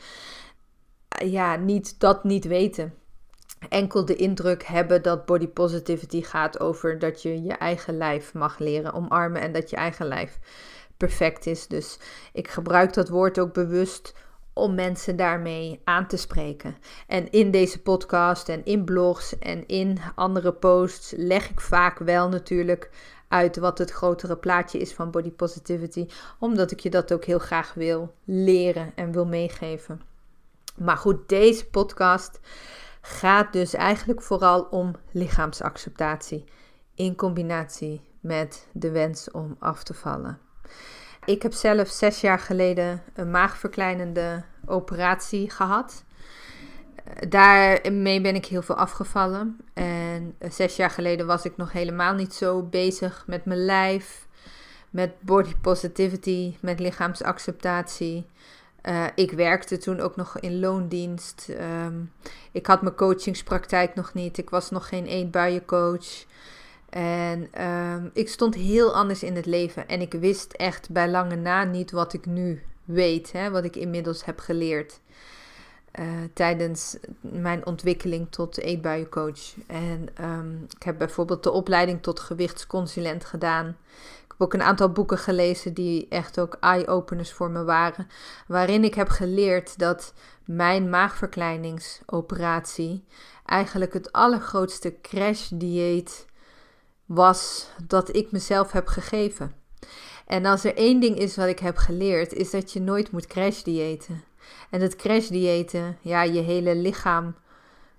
ja, 1.26 1.56
niet, 1.56 2.00
dat 2.00 2.24
niet 2.24 2.46
weten. 2.46 2.94
Enkel 3.70 4.06
de 4.06 4.16
indruk 4.16 4.64
hebben 4.64 5.02
dat 5.02 5.26
body 5.26 5.48
positivity 5.48 6.22
gaat 6.22 6.60
over 6.60 7.00
dat 7.00 7.22
je 7.22 7.44
je 7.44 7.54
eigen 7.54 7.98
lijf 7.98 8.34
mag 8.34 8.60
leren 8.60 8.94
omarmen 8.94 9.42
en 9.42 9.52
dat 9.52 9.70
je 9.70 9.76
eigen 9.76 10.08
lijf 10.08 10.40
perfect 10.98 11.46
is. 11.46 11.68
Dus 11.68 12.00
ik 12.34 12.48
gebruik 12.48 12.94
dat 12.94 13.10
woord 13.10 13.40
ook 13.40 13.54
bewust 13.54 14.14
om 14.56 14.76
mensen 14.76 15.16
daarmee 15.16 15.82
aan 15.84 16.08
te 16.08 16.18
spreken. 16.18 16.78
En 17.08 17.32
in 17.32 17.52
deze 17.52 17.82
podcast 17.82 18.50
en 18.50 18.66
in 18.66 18.84
blogs 18.84 19.40
en 19.40 19.68
in 19.68 19.98
andere 20.16 20.54
posts 20.54 21.14
leg 21.18 21.50
ik 21.50 21.62
vaak 21.62 22.00
wel 22.00 22.30
natuurlijk 22.30 22.90
uit 23.28 23.58
wat 23.58 23.78
het 23.78 23.92
grotere 23.92 24.38
plaatje 24.38 24.80
is 24.80 24.94
van 24.94 25.12
body 25.12 25.32
positivity, 25.32 26.08
omdat 26.40 26.72
ik 26.72 26.80
je 26.80 26.90
dat 26.90 27.14
ook 27.14 27.26
heel 27.26 27.40
graag 27.40 27.74
wil 27.74 28.14
leren 28.24 28.92
en 28.96 29.12
wil 29.12 29.26
meegeven. 29.26 30.02
Maar 30.78 30.98
goed, 30.98 31.30
deze 31.30 31.70
podcast 31.70 32.40
gaat 33.02 33.54
dus 33.54 33.74
eigenlijk 33.74 34.22
vooral 34.22 34.62
om 34.62 34.96
lichaamsacceptatie 35.12 36.44
in 36.96 37.16
combinatie 37.16 38.02
met 38.20 38.68
de 38.72 38.92
wens 38.92 39.32
om 39.32 39.56
af 39.60 39.84
te 39.84 39.94
vallen. 39.94 40.40
Ik 41.26 41.42
heb 41.42 41.54
zelf 41.54 41.90
zes 41.90 42.22
jaar 42.22 42.40
geleden 42.40 43.02
een 43.14 43.32
maagverkleinende 43.32 44.44
operatie 44.66 45.50
gehad. 45.50 46.04
Daarmee 47.30 48.22
ben 48.22 48.36
ik 48.36 48.46
heel 48.46 48.62
veel 48.62 48.76
afgevallen. 48.76 49.58
En 49.74 50.36
zes 50.50 50.76
jaar 50.76 50.90
geleden 50.90 51.26
was 51.26 51.46
ik 51.46 51.58
nog 51.58 51.72
helemaal 51.72 52.14
niet 52.14 52.34
zo 52.34 52.64
bezig 52.64 53.24
met 53.28 53.46
mijn 53.46 53.66
lijf, 53.66 54.28
met 54.90 55.12
body 55.20 55.54
positivity, 55.62 56.56
met 56.60 56.80
lichaamsacceptatie. 56.80 58.26
Uh, 58.84 59.06
ik 59.16 59.32
werkte 59.32 59.78
toen 59.78 60.00
ook 60.00 60.16
nog 60.16 60.40
in 60.40 60.60
loondienst. 60.60 61.48
Um, 61.86 62.12
ik 62.52 62.66
had 62.66 62.82
mijn 62.82 62.96
coachingspraktijk 62.96 63.96
nog 63.96 64.14
niet. 64.14 64.38
Ik 64.38 64.50
was 64.50 64.70
nog 64.72 64.88
geen 64.88 65.06
eetbuiencoach. 65.06 66.26
En 67.02 67.66
um, 67.66 68.10
ik 68.14 68.30
stond 68.30 68.56
heel 68.56 68.94
anders 68.94 69.24
in 69.24 69.36
het 69.36 69.46
leven. 69.46 69.88
En 69.88 70.02
ik 70.02 70.14
wist 70.14 70.54
echt 70.54 70.90
bij 70.90 71.10
lange 71.10 71.36
na 71.36 71.64
niet 71.64 71.92
wat 71.92 72.14
ik 72.14 72.26
nu 72.26 72.64
weet. 72.86 73.32
Hè, 73.32 73.50
wat 73.50 73.64
ik 73.64 73.76
inmiddels 73.76 74.26
heb 74.26 74.40
geleerd. 74.40 75.00
Uh, 76.00 76.06
tijdens 76.34 76.98
mijn 77.22 77.66
ontwikkeling 77.66 78.28
tot 78.30 78.58
eetbuiencoach. 78.58 79.54
En 79.68 80.08
um, 80.22 80.66
ik 80.76 80.84
heb 80.84 80.98
bijvoorbeeld 80.98 81.44
de 81.44 81.52
opleiding 81.52 82.02
tot 82.02 82.20
gewichtsconsulent 82.20 83.26
gedaan 83.26 83.76
heb 84.38 84.48
ook 84.48 84.54
een 84.54 84.62
aantal 84.62 84.92
boeken 84.92 85.18
gelezen 85.18 85.74
die 85.74 86.08
echt 86.10 86.40
ook 86.40 86.58
eye-openers 86.60 87.32
voor 87.32 87.52
me 87.52 87.64
waren. 87.64 88.08
Waarin 88.48 88.84
ik 88.84 88.94
heb 88.94 89.10
geleerd 89.10 89.80
dat 89.80 90.14
mijn 90.46 90.90
maagverkleiningsoperatie 90.90 93.04
eigenlijk 93.46 93.94
het 93.94 94.12
allergrootste 94.12 94.96
crash-dieet 95.02 96.26
was 97.06 97.70
dat 97.84 98.16
ik 98.16 98.32
mezelf 98.32 98.72
heb 98.72 98.88
gegeven. 98.88 99.56
En 100.26 100.46
als 100.46 100.64
er 100.64 100.76
één 100.76 101.00
ding 101.00 101.18
is 101.18 101.36
wat 101.36 101.48
ik 101.48 101.60
heb 101.60 101.78
geleerd, 101.78 102.34
is 102.34 102.52
dat 102.52 102.74
je 102.74 102.82
nooit 102.82 103.12
moet 103.12 103.28
crash-diëten. 103.28 104.24
En 104.70 104.82
het 104.82 104.96
crash-diëten, 104.96 105.98
ja, 106.02 106.24
je 106.24 106.42
hele 106.42 106.76
lichaam 106.76 107.36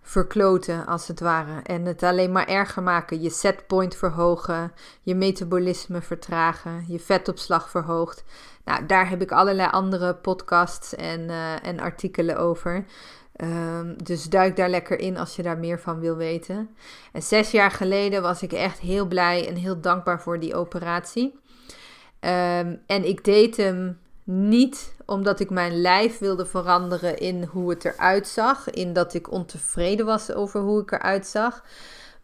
verkloten 0.06 0.86
als 0.86 1.08
het 1.08 1.20
ware. 1.20 1.60
En 1.62 1.84
het 1.84 2.02
alleen 2.02 2.32
maar 2.32 2.46
erger 2.46 2.82
maken. 2.82 3.22
Je 3.22 3.30
setpoint 3.30 3.96
verhogen, 3.96 4.72
je 5.02 5.14
metabolisme 5.14 6.00
vertragen, 6.02 6.84
je 6.88 6.98
vetopslag 6.98 7.70
verhoogt. 7.70 8.24
Nou, 8.64 8.86
daar 8.86 9.08
heb 9.08 9.22
ik 9.22 9.32
allerlei 9.32 9.70
andere 9.70 10.14
podcasts 10.14 10.94
en, 10.94 11.20
uh, 11.20 11.66
en 11.66 11.80
artikelen 11.80 12.38
over. 12.38 12.84
Um, 13.42 13.96
dus 14.02 14.24
duik 14.24 14.56
daar 14.56 14.68
lekker 14.68 14.98
in 14.98 15.16
als 15.16 15.36
je 15.36 15.42
daar 15.42 15.58
meer 15.58 15.80
van 15.80 16.00
wil 16.00 16.16
weten. 16.16 16.70
En 17.12 17.22
zes 17.22 17.50
jaar 17.50 17.70
geleden 17.70 18.22
was 18.22 18.42
ik 18.42 18.52
echt 18.52 18.78
heel 18.78 19.06
blij 19.06 19.48
en 19.48 19.54
heel 19.54 19.80
dankbaar 19.80 20.20
voor 20.22 20.40
die 20.40 20.54
operatie. 20.54 21.32
Um, 22.20 22.80
en 22.86 23.04
ik 23.04 23.24
deed 23.24 23.56
hem 23.56 23.98
niet 24.24 24.94
omdat 25.04 25.40
ik 25.40 25.50
mijn 25.50 25.80
lijf 25.80 26.18
wilde 26.18 26.46
veranderen 26.46 27.18
in 27.18 27.44
hoe 27.44 27.70
het 27.70 27.84
eruit 27.84 28.28
zag. 28.28 28.70
In 28.70 28.92
dat 28.92 29.14
ik 29.14 29.30
ontevreden 29.30 30.06
was 30.06 30.32
over 30.32 30.60
hoe 30.60 30.80
ik 30.80 30.92
eruit 30.92 31.26
zag. 31.26 31.64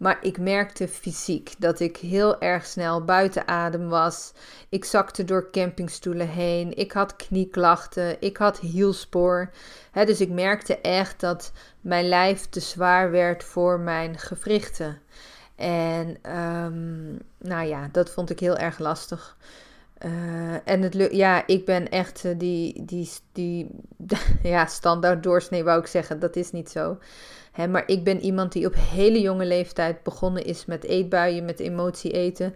Maar 0.03 0.19
ik 0.21 0.39
merkte 0.39 0.89
fysiek 0.89 1.55
dat 1.59 1.81
ik 1.81 1.97
heel 1.97 2.41
erg 2.41 2.67
snel 2.67 3.05
buiten 3.05 3.49
adem 3.49 3.89
was. 3.89 4.33
Ik 4.69 4.85
zakte 4.85 5.25
door 5.25 5.51
campingstoelen 5.51 6.29
heen. 6.29 6.77
Ik 6.77 6.93
had 6.93 7.17
knieklachten. 7.17 8.17
Ik 8.21 8.37
had 8.37 8.59
hielspoor. 8.59 9.51
dus 9.93 10.21
ik 10.21 10.31
merkte 10.31 10.81
echt 10.81 11.21
dat 11.21 11.53
mijn 11.81 12.09
lijf 12.09 12.49
te 12.49 12.61
zwaar 12.61 13.11
werd 13.11 13.45
voor 13.45 13.81
mijn 13.81 14.19
gewrichten. 14.19 14.99
En 15.57 16.09
um, 16.37 17.19
nou 17.39 17.67
ja, 17.67 17.89
dat 17.93 18.11
vond 18.11 18.31
ik 18.31 18.41
heel 18.41 18.57
erg 18.57 18.79
lastig. 18.79 19.37
Uh, 20.05 20.69
en 20.69 20.83
het 20.83 21.13
ja, 21.13 21.47
ik 21.47 21.65
ben 21.65 21.89
echt 21.89 22.25
uh, 22.25 22.33
die, 22.39 22.85
die, 22.85 23.11
die 23.33 23.71
ja, 24.43 24.67
standaard 24.67 25.23
doorsnee, 25.23 25.65
wou 25.65 25.81
ik 25.81 25.87
zeggen. 25.87 26.21
Dat 26.21 26.37
is 26.37 26.51
niet 26.51 26.71
zo. 26.71 26.99
Maar 27.57 27.83
ik 27.87 28.05
ben 28.05 28.21
iemand 28.21 28.53
die 28.53 28.67
op 28.67 28.75
hele 28.77 29.21
jonge 29.21 29.47
leeftijd 29.47 30.03
begonnen 30.03 30.45
is 30.45 30.65
met 30.65 30.85
eetbuien, 30.85 31.45
met 31.45 31.61
emotie 31.61 32.11
eten. 32.11 32.55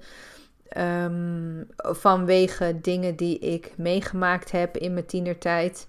Um, 0.77 1.67
vanwege 1.77 2.81
dingen 2.81 3.17
die 3.17 3.39
ik 3.39 3.73
meegemaakt 3.77 4.51
heb 4.51 4.77
in 4.77 4.93
mijn 4.93 5.07
tienertijd. 5.07 5.87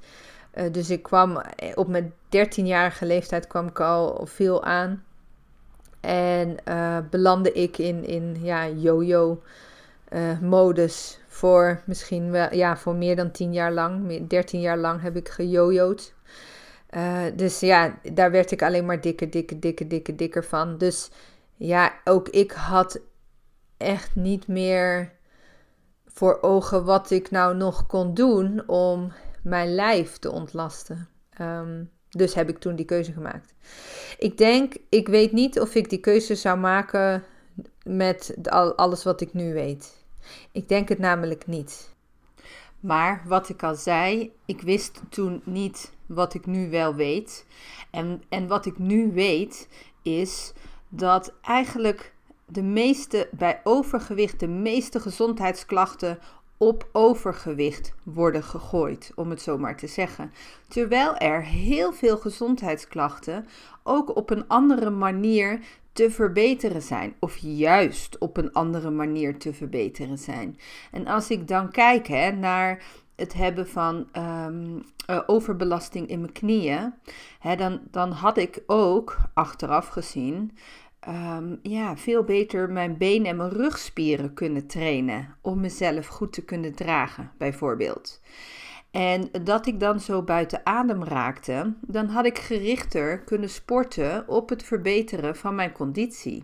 Uh, 0.56 0.72
dus 0.72 0.90
ik 0.90 1.04
kwam 1.04 1.42
op 1.76 1.88
mijn 1.88 2.14
13-jarige 2.26 3.06
leeftijd 3.06 3.48
kwam 3.48 3.68
ik 3.68 3.80
al 3.80 4.26
veel 4.26 4.64
aan. 4.64 5.04
En 6.00 6.58
belandde 7.10 7.52
ik 7.52 7.78
in, 7.78 8.06
in 8.06 8.38
ja, 8.42 8.68
yo-yo 8.68 9.42
modus 10.42 11.20
voor 11.28 11.82
misschien 11.86 12.32
wel, 12.32 12.54
ja, 12.54 12.78
voor 12.78 12.96
meer 12.96 13.16
dan 13.16 13.32
10 13.32 13.54
jaar 13.54 13.72
lang, 13.72 14.28
13 14.28 14.60
jaar 14.60 14.78
lang 14.78 15.02
heb 15.02 15.16
ik 15.16 15.30
gejojoed. 15.30 16.14
Uh, 16.96 17.24
dus 17.36 17.60
ja, 17.60 18.00
daar 18.14 18.32
werd 18.32 18.52
ik 18.52 18.62
alleen 18.62 18.86
maar 18.86 19.02
dikker, 19.02 19.30
dikker, 19.30 19.60
dikker, 19.60 19.88
dikker, 19.88 20.16
dikker 20.18 20.44
van. 20.44 20.78
Dus 20.78 21.10
ja, 21.56 21.94
ook 22.04 22.30
ik 22.30 22.52
had 22.52 23.00
echt 23.78 24.16
niet 24.16 24.48
meer 24.48 25.12
voor 26.06 26.42
ogen 26.42 26.86
wat 26.86 27.12
ik 27.12 27.32
nou 27.32 27.56
nog 27.56 27.86
kon 27.86 28.14
doen 28.14 28.68
om 28.68 29.12
mijn 29.44 29.76
lijf 29.76 30.18
te 30.18 30.32
ontlasten. 30.32 31.10
Um, 31.42 31.90
dus 32.10 32.34
heb 32.34 32.50
ik 32.50 32.58
toen 32.58 32.76
die 32.76 32.86
keuze 32.86 33.12
gemaakt. 33.12 33.54
Ik 34.18 34.38
denk, 34.38 34.74
ik 34.90 35.08
weet 35.08 35.32
niet 35.32 35.60
of 35.60 35.76
ik 35.76 35.90
die 35.90 36.00
keuze 36.00 36.36
zou 36.36 36.58
maken 36.58 37.24
met 37.84 38.36
alles 38.76 39.04
wat 39.04 39.22
ik 39.22 39.34
nu 39.34 39.54
weet. 39.54 40.06
Ik 40.52 40.68
denk 40.68 40.90
het 40.90 41.00
namelijk 41.00 41.48
niet. 41.48 41.96
Maar 42.80 43.24
wat 43.26 43.50
ik 43.50 43.64
al 43.64 43.76
zei, 43.76 44.32
ik 44.46 44.62
wist 44.62 45.02
toen 45.10 45.42
niet 45.46 45.92
wat 46.08 46.34
ik 46.34 46.46
nu 46.46 46.70
wel 46.70 46.96
weet. 46.96 47.46
En, 47.90 48.24
en 48.30 48.48
wat 48.48 48.66
ik 48.66 48.78
nu 48.78 49.12
weet 49.14 49.68
is 50.02 50.54
dat 50.90 51.34
eigenlijk 51.42 52.14
de 52.46 52.64
meeste, 52.64 53.30
bij 53.32 53.62
overgewicht, 53.64 54.40
de 54.40 54.48
meeste 54.48 55.00
gezondheidsklachten 55.00 56.20
op 56.58 56.90
overgewicht 56.92 57.94
worden 58.04 58.44
gegooid, 58.44 59.12
om 59.16 59.30
het 59.30 59.42
zo 59.42 59.58
maar 59.58 59.78
te 59.78 59.88
zeggen. 59.88 60.32
Terwijl 60.68 61.18
er 61.18 61.44
heel 61.44 61.94
veel 61.94 62.18
gezondheidsklachten 62.18 63.48
ook 63.84 64.16
op 64.16 64.30
een 64.30 64.48
andere 64.48 64.90
manier 64.90 65.60
te 65.94 66.12
verbeteren 66.12 66.82
zijn, 66.82 67.16
of 67.20 67.38
juist 67.38 68.18
op 68.18 68.38
een 68.38 68.54
andere 68.54 68.90
manier 68.90 69.38
te 69.38 69.54
verbeteren 69.54 70.18
zijn. 70.18 70.60
En 70.92 71.08
als 71.08 71.30
ik 71.30 71.48
dan 71.48 71.72
kijk 71.72 72.08
hè, 72.08 72.32
naar 72.32 72.84
het 73.18 73.34
hebben 73.34 73.68
van 73.68 74.08
um, 74.18 74.84
uh, 75.10 75.20
overbelasting 75.26 76.08
in 76.08 76.20
mijn 76.20 76.32
knieën, 76.32 76.94
hè, 77.40 77.56
dan, 77.56 77.80
dan 77.92 78.12
had 78.12 78.38
ik 78.38 78.64
ook 78.66 79.18
achteraf 79.34 79.88
gezien 79.88 80.58
um, 81.08 81.60
ja, 81.62 81.98
veel 81.98 82.24
beter 82.24 82.70
mijn 82.70 82.98
benen 82.98 83.28
en 83.28 83.36
mijn 83.36 83.50
rugspieren 83.50 84.34
kunnen 84.34 84.68
trainen 84.68 85.36
om 85.42 85.60
mezelf 85.60 86.08
goed 86.08 86.34
te 86.34 86.44
kunnen 86.44 86.76
dragen, 86.76 87.32
bijvoorbeeld. 87.38 88.22
En 88.92 89.30
dat 89.44 89.66
ik 89.66 89.80
dan 89.80 90.00
zo 90.00 90.22
buiten 90.22 90.66
adem 90.66 91.04
raakte, 91.04 91.74
dan 91.82 92.08
had 92.08 92.26
ik 92.26 92.38
gerichter 92.38 93.20
kunnen 93.20 93.50
sporten 93.50 94.28
op 94.28 94.50
het 94.50 94.64
verbeteren 94.64 95.36
van 95.36 95.56
mijn 95.56 95.72
conditie. 95.72 96.44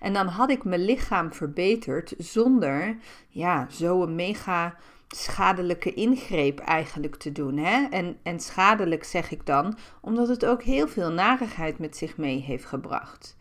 En 0.00 0.12
dan 0.12 0.26
had 0.26 0.50
ik 0.50 0.64
mijn 0.64 0.84
lichaam 0.84 1.32
verbeterd 1.32 2.14
zonder 2.18 2.96
ja, 3.28 3.66
zo'n 3.70 4.14
mega 4.14 4.76
schadelijke 5.14 5.94
ingreep 5.94 6.58
eigenlijk 6.58 7.16
te 7.16 7.32
doen. 7.32 7.56
Hè? 7.56 7.86
En, 7.90 8.16
en 8.22 8.40
schadelijk 8.40 9.04
zeg 9.04 9.30
ik 9.30 9.46
dan, 9.46 9.76
omdat 10.00 10.28
het 10.28 10.46
ook 10.46 10.62
heel 10.62 10.88
veel 10.88 11.12
narigheid 11.12 11.78
met 11.78 11.96
zich 11.96 12.16
mee 12.16 12.40
heeft 12.40 12.64
gebracht. 12.64 13.36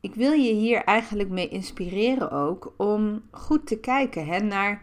Ik 0.00 0.14
wil 0.14 0.32
je 0.32 0.52
hier 0.52 0.84
eigenlijk 0.84 1.28
mee 1.28 1.48
inspireren 1.48 2.30
ook 2.30 2.74
om 2.76 3.22
goed 3.30 3.66
te 3.66 3.78
kijken 3.78 4.26
hè, 4.26 4.38
naar 4.38 4.82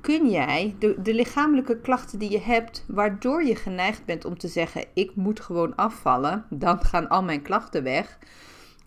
kun 0.00 0.30
jij 0.30 0.76
de, 0.78 1.02
de 1.02 1.14
lichamelijke 1.14 1.80
klachten 1.80 2.18
die 2.18 2.30
je 2.30 2.40
hebt, 2.40 2.84
waardoor 2.88 3.44
je 3.44 3.56
geneigd 3.56 4.04
bent 4.04 4.24
om 4.24 4.38
te 4.38 4.48
zeggen: 4.48 4.84
ik 4.94 5.14
moet 5.14 5.40
gewoon 5.40 5.76
afvallen, 5.76 6.44
dan 6.50 6.84
gaan 6.84 7.08
al 7.08 7.22
mijn 7.22 7.42
klachten 7.42 7.82
weg, 7.82 8.18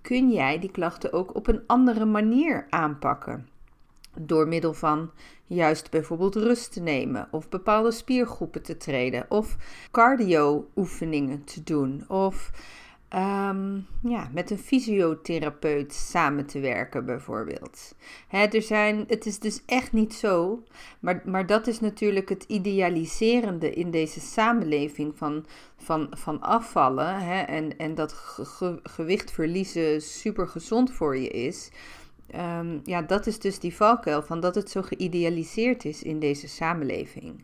kun 0.01 0.31
jij 0.31 0.59
die 0.59 0.71
klachten 0.71 1.13
ook 1.13 1.35
op 1.35 1.47
een 1.47 1.63
andere 1.67 2.05
manier 2.05 2.65
aanpakken. 2.69 3.47
Door 4.19 4.47
middel 4.47 4.73
van 4.73 5.11
juist 5.45 5.91
bijvoorbeeld 5.91 6.35
rust 6.35 6.73
te 6.73 6.81
nemen, 6.81 7.27
of 7.31 7.49
bepaalde 7.49 7.91
spiergroepen 7.91 8.63
te 8.63 8.77
treden, 8.77 9.25
of 9.29 9.55
cardio-oefeningen 9.91 11.43
te 11.43 11.63
doen, 11.63 12.03
of 12.07 12.51
Ehm, 13.15 13.79
ja, 14.01 14.29
met 14.33 14.51
een 14.51 14.57
fysiotherapeut 14.57 15.93
samen 15.93 16.45
te 16.45 16.59
werken, 16.59 17.05
bijvoorbeeld. 17.05 17.95
Hè, 18.27 18.45
er 18.45 18.61
zijn, 18.61 19.03
het 19.07 19.25
is 19.25 19.39
dus 19.39 19.61
echt 19.65 19.91
niet 19.91 20.13
zo, 20.13 20.63
maar, 20.99 21.21
maar 21.25 21.45
dat 21.45 21.67
is 21.67 21.79
natuurlijk 21.79 22.29
het 22.29 22.43
idealiserende 22.43 23.73
in 23.73 23.91
deze 23.91 24.19
samenleving 24.19 25.17
van, 25.17 25.45
van, 25.77 26.07
van 26.11 26.41
afvallen 26.41 27.19
hè, 27.19 27.41
en, 27.41 27.77
en 27.77 27.95
dat 27.95 28.13
gewicht 28.83 29.31
verliezen 29.31 30.01
super 30.01 30.47
gezond 30.47 30.91
voor 30.91 31.17
je 31.17 31.29
is. 31.29 31.71
Um, 32.35 32.81
ja, 32.83 33.01
dat 33.01 33.27
is 33.27 33.39
dus 33.39 33.59
die 33.59 33.75
valkuil 33.75 34.21
van 34.21 34.39
dat 34.39 34.55
het 34.55 34.69
zo 34.69 34.81
geïdealiseerd 34.81 35.85
is 35.85 36.03
in 36.03 36.19
deze 36.19 36.47
samenleving 36.47 37.43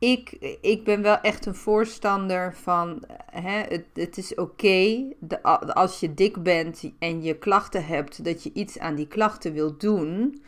ik, 0.00 0.56
ik 0.60 0.84
ben 0.84 1.02
wel 1.02 1.20
echt 1.20 1.46
een 1.46 1.54
voorstander 1.54 2.54
van, 2.54 3.02
hè, 3.30 3.60
het, 3.60 3.84
het 3.94 4.18
is 4.18 4.34
oké 4.34 5.04
als 5.68 6.00
je 6.00 6.14
dik 6.14 6.42
bent 6.42 6.92
en 6.98 7.22
je 7.22 7.34
klachten 7.34 7.84
hebt, 7.84 8.24
dat 8.24 8.42
je 8.42 8.50
iets 8.52 8.78
aan 8.78 8.94
die 8.94 9.06
klachten 9.06 9.52
wilt 9.52 9.80
doen. 9.80 10.42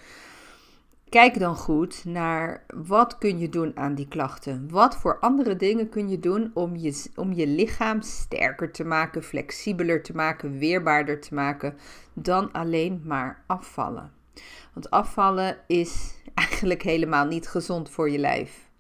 Kijk 1.12 1.38
dan 1.38 1.56
goed 1.56 2.04
naar 2.04 2.64
wat 2.74 3.18
kun 3.18 3.38
je 3.38 3.48
doen 3.48 3.76
aan 3.76 3.94
die 3.94 4.08
klachten. 4.08 4.68
Wat 4.70 4.96
voor 4.96 5.18
andere 5.18 5.56
dingen 5.56 5.88
kun 5.88 6.08
je 6.08 6.18
doen 6.18 6.50
om 6.54 6.76
je, 6.76 7.04
om 7.14 7.32
je 7.32 7.46
lichaam 7.46 8.02
sterker 8.02 8.72
te 8.72 8.84
maken, 8.84 9.22
flexibeler 9.22 10.02
te 10.02 10.14
maken, 10.14 10.58
weerbaarder 10.58 11.20
te 11.20 11.34
maken 11.34 11.76
dan 12.14 12.52
alleen 12.52 13.02
maar 13.04 13.44
afvallen. 13.46 14.12
Want 14.72 14.90
afvallen 14.90 15.56
is 15.66 16.14
eigenlijk 16.34 16.82
helemaal 16.82 17.26
niet 17.26 17.48
gezond 17.48 17.90
voor 17.90 18.10
je 18.10 18.18
lijf 18.18 18.70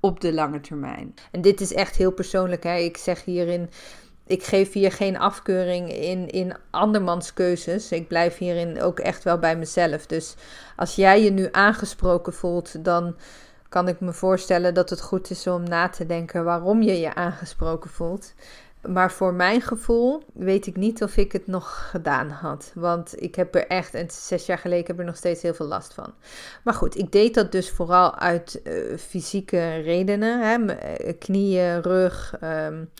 op 0.00 0.20
de 0.20 0.32
lange 0.32 0.60
termijn. 0.60 1.14
En 1.30 1.40
dit 1.40 1.60
is 1.60 1.72
echt 1.72 1.96
heel 1.96 2.12
persoonlijk. 2.12 2.62
Hè? 2.62 2.76
Ik 2.76 2.96
zeg 2.96 3.24
hierin, 3.24 3.70
ik 4.30 4.42
geef 4.42 4.72
hier 4.72 4.92
geen 4.92 5.18
afkeuring 5.18 5.92
in, 5.92 6.28
in 6.28 6.56
andermans 6.70 7.32
keuzes. 7.32 7.92
Ik 7.92 8.08
blijf 8.08 8.38
hierin 8.38 8.82
ook 8.82 8.98
echt 8.98 9.24
wel 9.24 9.38
bij 9.38 9.56
mezelf. 9.56 10.06
Dus 10.06 10.34
als 10.76 10.94
jij 10.94 11.22
je 11.22 11.30
nu 11.30 11.48
aangesproken 11.52 12.32
voelt, 12.32 12.84
dan 12.84 13.16
kan 13.68 13.88
ik 13.88 14.00
me 14.00 14.12
voorstellen 14.12 14.74
dat 14.74 14.90
het 14.90 15.00
goed 15.00 15.30
is 15.30 15.46
om 15.46 15.62
na 15.62 15.88
te 15.88 16.06
denken 16.06 16.44
waarom 16.44 16.82
je 16.82 17.00
je 17.00 17.14
aangesproken 17.14 17.90
voelt. 17.90 18.34
Maar 18.88 19.12
voor 19.12 19.34
mijn 19.34 19.60
gevoel 19.60 20.22
weet 20.32 20.66
ik 20.66 20.76
niet 20.76 21.02
of 21.02 21.16
ik 21.16 21.32
het 21.32 21.46
nog 21.46 21.88
gedaan 21.90 22.30
had. 22.30 22.72
Want 22.74 23.22
ik 23.22 23.34
heb 23.34 23.54
er 23.54 23.66
echt, 23.66 23.94
en 23.94 24.10
zes 24.10 24.46
jaar 24.46 24.58
geleden 24.58 24.86
heb 24.86 24.94
ik 24.94 25.00
er 25.00 25.06
nog 25.06 25.16
steeds 25.16 25.42
heel 25.42 25.54
veel 25.54 25.66
last 25.66 25.94
van. 25.94 26.14
Maar 26.64 26.74
goed, 26.74 26.98
ik 26.98 27.12
deed 27.12 27.34
dat 27.34 27.52
dus 27.52 27.70
vooral 27.70 28.18
uit 28.18 28.60
uh, 28.64 28.98
fysieke 28.98 29.74
redenen. 29.74 30.40
Hè? 30.40 30.74
Eh, 30.74 31.14
knieën, 31.18 31.82
rug, 31.82 32.34
um, 32.44 32.90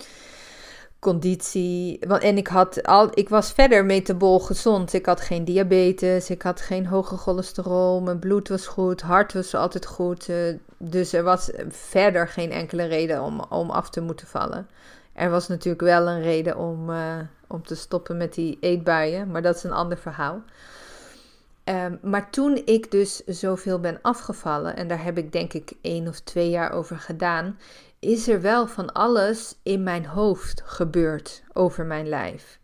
conditie. 1.00 1.98
En 1.98 2.36
ik, 2.36 2.46
had 2.46 2.82
al, 2.82 3.08
ik 3.14 3.28
was 3.28 3.52
verder 3.52 3.84
metabol 3.84 4.40
gezond. 4.40 4.92
Ik 4.92 5.06
had 5.06 5.20
geen 5.20 5.44
diabetes, 5.44 6.30
ik 6.30 6.42
had 6.42 6.60
geen 6.60 6.86
hoge 6.86 7.16
cholesterol, 7.16 8.00
mijn 8.00 8.18
bloed 8.18 8.48
was 8.48 8.66
goed, 8.66 9.00
hart 9.00 9.32
was 9.32 9.54
altijd 9.54 9.86
goed. 9.86 10.28
Uh, 10.28 10.54
dus 10.78 11.12
er 11.12 11.22
was 11.22 11.50
verder 11.68 12.28
geen 12.28 12.50
enkele 12.52 12.84
reden 12.84 13.22
om, 13.22 13.40
om 13.48 13.70
af 13.70 13.90
te 13.90 14.00
moeten 14.00 14.26
vallen. 14.26 14.68
Er 15.12 15.30
was 15.30 15.48
natuurlijk 15.48 15.82
wel 15.82 16.08
een 16.08 16.22
reden 16.22 16.58
om, 16.58 16.90
uh, 16.90 17.18
om 17.46 17.62
te 17.62 17.74
stoppen 17.74 18.16
met 18.16 18.34
die 18.34 18.58
eetbuien, 18.60 19.30
maar 19.30 19.42
dat 19.42 19.56
is 19.56 19.62
een 19.62 19.72
ander 19.72 19.98
verhaal. 19.98 20.42
Um, 21.64 21.98
maar 22.02 22.30
toen 22.30 22.62
ik 22.64 22.90
dus 22.90 23.24
zoveel 23.26 23.80
ben 23.80 23.98
afgevallen, 24.02 24.76
en 24.76 24.88
daar 24.88 25.04
heb 25.04 25.18
ik 25.18 25.32
denk 25.32 25.52
ik 25.52 25.72
één 25.80 26.08
of 26.08 26.20
twee 26.20 26.50
jaar 26.50 26.72
over 26.72 26.98
gedaan, 26.98 27.58
is 28.00 28.28
er 28.28 28.40
wel 28.40 28.66
van 28.66 28.92
alles 28.92 29.58
in 29.62 29.82
mijn 29.82 30.06
hoofd 30.06 30.62
gebeurd 30.64 31.42
over 31.52 31.84
mijn 31.84 32.08
lijf. 32.08 32.58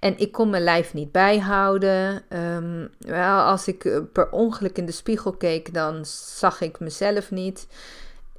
En 0.00 0.18
ik 0.18 0.32
kon 0.32 0.50
mijn 0.50 0.62
lijf 0.62 0.94
niet 0.94 1.12
bijhouden. 1.12 2.22
Um, 2.28 2.90
wel, 2.98 3.40
als 3.40 3.68
ik 3.68 3.84
eh, 3.84 3.98
per 4.12 4.30
ongeluk 4.30 4.78
in 4.78 4.86
de 4.86 4.92
spiegel 4.92 5.32
keek, 5.32 5.74
dan 5.74 6.04
zag 6.06 6.60
ik 6.60 6.80
mezelf 6.80 7.30
niet 7.30 7.66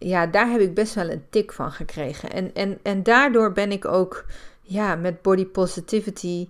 ja, 0.03 0.25
daar 0.27 0.49
heb 0.49 0.62
ik 0.62 0.73
best 0.73 0.93
wel 0.93 1.10
een 1.10 1.25
tik 1.29 1.51
van 1.51 1.71
gekregen. 1.71 2.32
En, 2.32 2.53
en, 2.53 2.79
en 2.84 3.03
daardoor 3.03 3.51
ben 3.51 3.71
ik 3.71 3.86
ook 3.86 4.25
ja, 4.62 4.95
met 4.95 5.21
body 5.21 5.45
positivity 5.45 6.49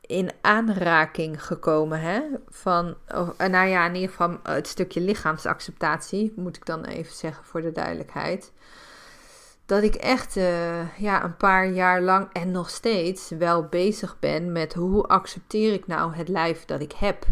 in 0.00 0.30
aanraking 0.40 1.44
gekomen. 1.44 2.00
Hè? 2.00 2.22
Van, 2.48 2.94
oh, 3.14 3.38
nou 3.38 3.68
ja, 3.68 3.86
in 3.86 3.94
ieder 3.94 4.10
geval 4.10 4.38
het 4.42 4.66
stukje 4.66 5.00
lichaamsacceptatie, 5.00 6.32
moet 6.36 6.56
ik 6.56 6.66
dan 6.66 6.84
even 6.84 7.14
zeggen 7.14 7.44
voor 7.44 7.62
de 7.62 7.72
duidelijkheid. 7.72 8.52
Dat 9.70 9.82
ik 9.82 9.94
echt 9.94 10.36
uh, 10.36 10.98
ja, 10.98 11.24
een 11.24 11.36
paar 11.36 11.68
jaar 11.68 12.02
lang 12.02 12.28
en 12.32 12.50
nog 12.50 12.70
steeds 12.70 13.28
wel 13.28 13.64
bezig 13.64 14.16
ben 14.18 14.52
met 14.52 14.74
hoe 14.74 15.02
accepteer 15.06 15.72
ik 15.72 15.86
nou 15.86 16.14
het 16.14 16.28
lijf 16.28 16.64
dat 16.64 16.80
ik 16.80 16.92
heb. 16.92 17.26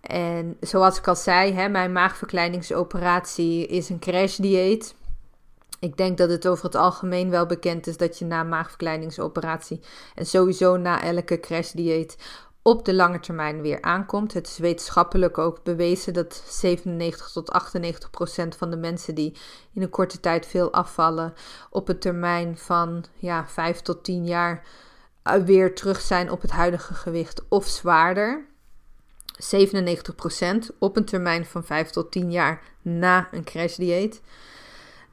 En 0.00 0.56
zoals 0.60 0.98
ik 0.98 1.08
al 1.08 1.16
zei, 1.16 1.52
hè, 1.52 1.68
mijn 1.68 1.92
maagverkleiningsoperatie 1.92 3.66
is 3.66 3.88
een 3.88 3.98
crashdieet. 3.98 4.94
Ik 5.80 5.96
denk 5.96 6.18
dat 6.18 6.30
het 6.30 6.48
over 6.48 6.64
het 6.64 6.74
algemeen 6.74 7.30
wel 7.30 7.46
bekend 7.46 7.86
is 7.86 7.96
dat 7.96 8.18
je 8.18 8.24
na 8.24 8.42
maagverkleiningsoperatie 8.42 9.80
en 10.14 10.26
sowieso 10.26 10.76
na 10.76 11.02
elke 11.02 11.40
crashdieet 11.40 12.16
op 12.62 12.84
de 12.84 12.94
lange 12.94 13.20
termijn 13.20 13.60
weer 13.60 13.82
aankomt. 13.82 14.32
Het 14.32 14.46
is 14.46 14.58
wetenschappelijk 14.58 15.38
ook 15.38 15.62
bewezen 15.62 16.12
dat 16.12 16.42
97 16.48 17.30
tot 17.30 17.50
98 17.50 18.10
procent 18.10 18.56
van 18.56 18.70
de 18.70 18.76
mensen 18.76 19.14
die 19.14 19.36
in 19.72 19.82
een 19.82 19.90
korte 19.90 20.20
tijd 20.20 20.46
veel 20.46 20.72
afvallen, 20.72 21.34
op 21.70 21.88
een 21.88 21.98
termijn 21.98 22.58
van 22.58 23.04
ja, 23.14 23.46
5 23.48 23.80
tot 23.80 24.04
10 24.04 24.26
jaar 24.26 24.66
eh, 25.22 25.34
weer 25.34 25.74
terug 25.74 26.00
zijn 26.00 26.30
op 26.30 26.42
het 26.42 26.50
huidige 26.50 26.94
gewicht 26.94 27.42
of 27.48 27.66
zwaarder. 27.66 28.48
97% 29.54 30.76
op 30.78 30.96
een 30.96 31.04
termijn 31.04 31.46
van 31.46 31.64
5 31.64 31.90
tot 31.90 32.10
10 32.10 32.30
jaar 32.30 32.62
na 32.82 33.28
een 33.30 33.44
crashdieet. 33.44 34.20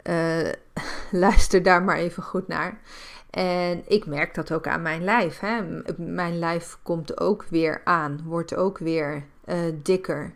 Uh, 0.04 0.52
luister 1.12 1.64
daar 1.64 1.84
maar 1.84 1.98
even 1.98 2.24
goed 2.24 2.48
naar. 2.48 2.82
En 3.38 3.84
ik 3.88 4.06
merk 4.06 4.36
dat 4.36 4.52
ook 4.52 4.68
aan 4.68 4.82
mijn 4.82 5.04
lijf. 5.04 5.40
Hè. 5.40 5.62
Mijn 5.98 6.40
lijf 6.40 6.78
komt 6.84 7.20
ook 7.20 7.46
weer 7.50 7.82
aan, 7.84 8.22
wordt 8.26 8.56
ook 8.56 8.78
weer 8.78 9.26
uh, 9.46 9.56
dikker. 9.84 10.34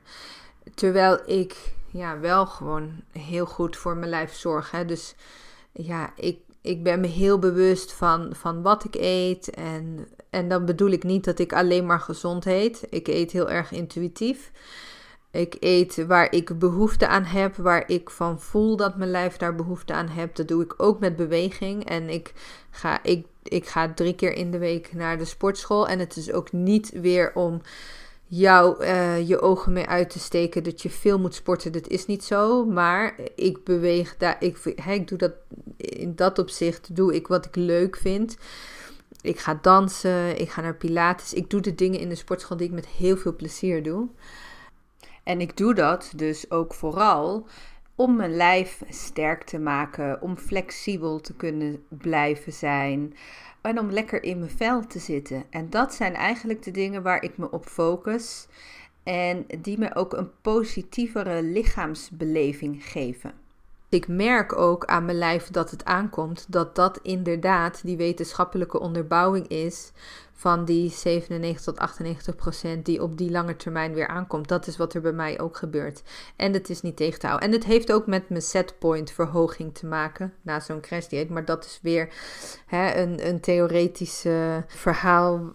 Terwijl 0.75 1.19
ik 1.25 1.73
ja, 1.91 2.19
wel 2.19 2.45
gewoon 2.45 2.91
heel 3.11 3.45
goed 3.45 3.77
voor 3.77 3.97
mijn 3.97 4.09
lijf 4.09 4.33
zorg. 4.33 4.71
Hè. 4.71 4.85
Dus 4.85 5.15
ja, 5.71 6.09
ik, 6.15 6.39
ik 6.61 6.83
ben 6.83 6.99
me 6.99 7.07
heel 7.07 7.39
bewust 7.39 7.93
van, 7.93 8.35
van 8.35 8.61
wat 8.61 8.83
ik 8.83 8.95
eet 8.95 9.49
en 9.49 10.07
en 10.31 10.47
dan 10.47 10.65
bedoel 10.65 10.89
ik 10.89 11.03
niet 11.03 11.23
dat 11.23 11.39
ik 11.39 11.53
alleen 11.53 11.85
maar 11.85 11.99
gezond 11.99 12.45
eet. 12.45 12.87
Ik 12.89 13.07
eet 13.07 13.31
heel 13.31 13.49
erg 13.49 13.71
intuïtief. 13.71 14.51
Ik 15.31 15.55
eet 15.59 16.05
waar 16.05 16.31
ik 16.31 16.59
behoefte 16.59 17.07
aan 17.07 17.23
heb, 17.23 17.55
waar 17.55 17.89
ik 17.89 18.09
van 18.09 18.39
voel 18.39 18.75
dat 18.75 18.97
mijn 18.97 19.11
lijf 19.11 19.37
daar 19.37 19.55
behoefte 19.55 19.93
aan 19.93 20.07
heeft. 20.07 20.37
Dat 20.37 20.47
doe 20.47 20.63
ik 20.63 20.73
ook 20.77 20.99
met 20.99 21.15
beweging. 21.15 21.85
En 21.85 22.09
ik 22.09 22.33
ga, 22.69 23.03
ik, 23.03 23.25
ik 23.43 23.67
ga 23.67 23.93
drie 23.93 24.15
keer 24.15 24.33
in 24.33 24.51
de 24.51 24.57
week 24.57 24.93
naar 24.93 25.17
de 25.17 25.25
sportschool. 25.25 25.87
En 25.87 25.99
het 25.99 26.17
is 26.17 26.31
ook 26.31 26.51
niet 26.51 26.91
weer 26.93 27.31
om 27.33 27.61
jou 28.25 28.83
uh, 28.83 29.27
je 29.27 29.41
ogen 29.41 29.73
mee 29.73 29.87
uit 29.87 30.09
te 30.09 30.19
steken 30.19 30.63
dat 30.63 30.81
je 30.81 30.89
veel 30.89 31.19
moet 31.19 31.35
sporten. 31.35 31.71
Dat 31.71 31.87
is 31.87 32.05
niet 32.05 32.23
zo. 32.23 32.65
Maar 32.65 33.15
ik 33.35 33.63
beweeg 33.63 34.17
daar. 34.17 34.35
Ik, 34.39 34.57
ik 34.87 35.07
doe 35.07 35.17
dat 35.17 35.33
in 35.77 36.15
dat 36.15 36.39
opzicht. 36.39 36.95
Doe 36.95 37.15
ik 37.15 37.27
wat 37.27 37.45
ik 37.45 37.55
leuk 37.55 37.97
vind. 37.97 38.37
Ik 39.21 39.39
ga 39.39 39.59
dansen, 39.61 40.39
ik 40.39 40.49
ga 40.49 40.61
naar 40.61 40.75
Pilates. 40.75 41.33
Ik 41.33 41.49
doe 41.49 41.61
de 41.61 41.75
dingen 41.75 41.99
in 41.99 42.09
de 42.09 42.15
sportschool 42.15 42.57
die 42.57 42.67
ik 42.67 42.73
met 42.73 42.87
heel 42.87 43.17
veel 43.17 43.35
plezier 43.35 43.83
doe. 43.83 44.07
En 45.23 45.41
ik 45.41 45.57
doe 45.57 45.73
dat 45.73 46.13
dus 46.15 46.51
ook 46.51 46.73
vooral 46.73 47.47
om 47.95 48.15
mijn 48.15 48.35
lijf 48.35 48.81
sterk 48.89 49.43
te 49.43 49.59
maken, 49.59 50.21
om 50.21 50.37
flexibel 50.37 51.19
te 51.19 51.35
kunnen 51.35 51.83
blijven 51.87 52.53
zijn 52.53 53.15
en 53.61 53.79
om 53.79 53.91
lekker 53.91 54.23
in 54.23 54.39
mijn 54.39 54.51
vel 54.51 54.87
te 54.87 54.99
zitten. 54.99 55.43
En 55.49 55.69
dat 55.69 55.93
zijn 55.93 56.13
eigenlijk 56.13 56.63
de 56.63 56.71
dingen 56.71 57.03
waar 57.03 57.23
ik 57.23 57.37
me 57.37 57.51
op 57.51 57.65
focus 57.65 58.47
en 59.03 59.45
die 59.61 59.77
me 59.77 59.95
ook 59.95 60.13
een 60.13 60.31
positievere 60.41 61.43
lichaamsbeleving 61.43 62.83
geven. 62.85 63.33
Ik 63.91 64.07
merk 64.07 64.57
ook 64.57 64.85
aan 64.85 65.05
mijn 65.05 65.17
lijf 65.17 65.47
dat 65.47 65.71
het 65.71 65.85
aankomt, 65.85 66.45
dat 66.47 66.75
dat 66.75 66.99
inderdaad 67.01 67.81
die 67.83 67.97
wetenschappelijke 67.97 68.79
onderbouwing 68.79 69.47
is 69.47 69.91
van 70.33 70.65
die 70.65 70.89
97 70.89 71.63
tot 71.63 71.77
98 71.77 72.35
procent 72.35 72.85
die 72.85 73.01
op 73.01 73.17
die 73.17 73.31
lange 73.31 73.55
termijn 73.55 73.93
weer 73.93 74.07
aankomt. 74.07 74.47
Dat 74.47 74.67
is 74.67 74.77
wat 74.77 74.93
er 74.93 75.01
bij 75.01 75.11
mij 75.11 75.39
ook 75.39 75.57
gebeurt. 75.57 76.03
En 76.35 76.53
het 76.53 76.69
is 76.69 76.81
niet 76.81 76.97
tegen 76.97 77.19
te 77.19 77.27
houden. 77.27 77.47
En 77.47 77.53
het 77.53 77.63
heeft 77.63 77.91
ook 77.91 78.07
met 78.07 78.29
mijn 78.29 78.41
setpoint 78.41 79.11
verhoging 79.11 79.73
te 79.73 79.85
maken 79.85 80.33
na 80.41 80.59
zo'n 80.59 80.81
crash 80.81 81.07
dieet. 81.07 81.29
Maar 81.29 81.45
dat 81.45 81.65
is 81.65 81.79
weer 81.81 82.13
hè, 82.65 82.95
een, 82.95 83.27
een 83.27 83.39
theoretisch 83.39 84.25
verhaal 84.67 85.51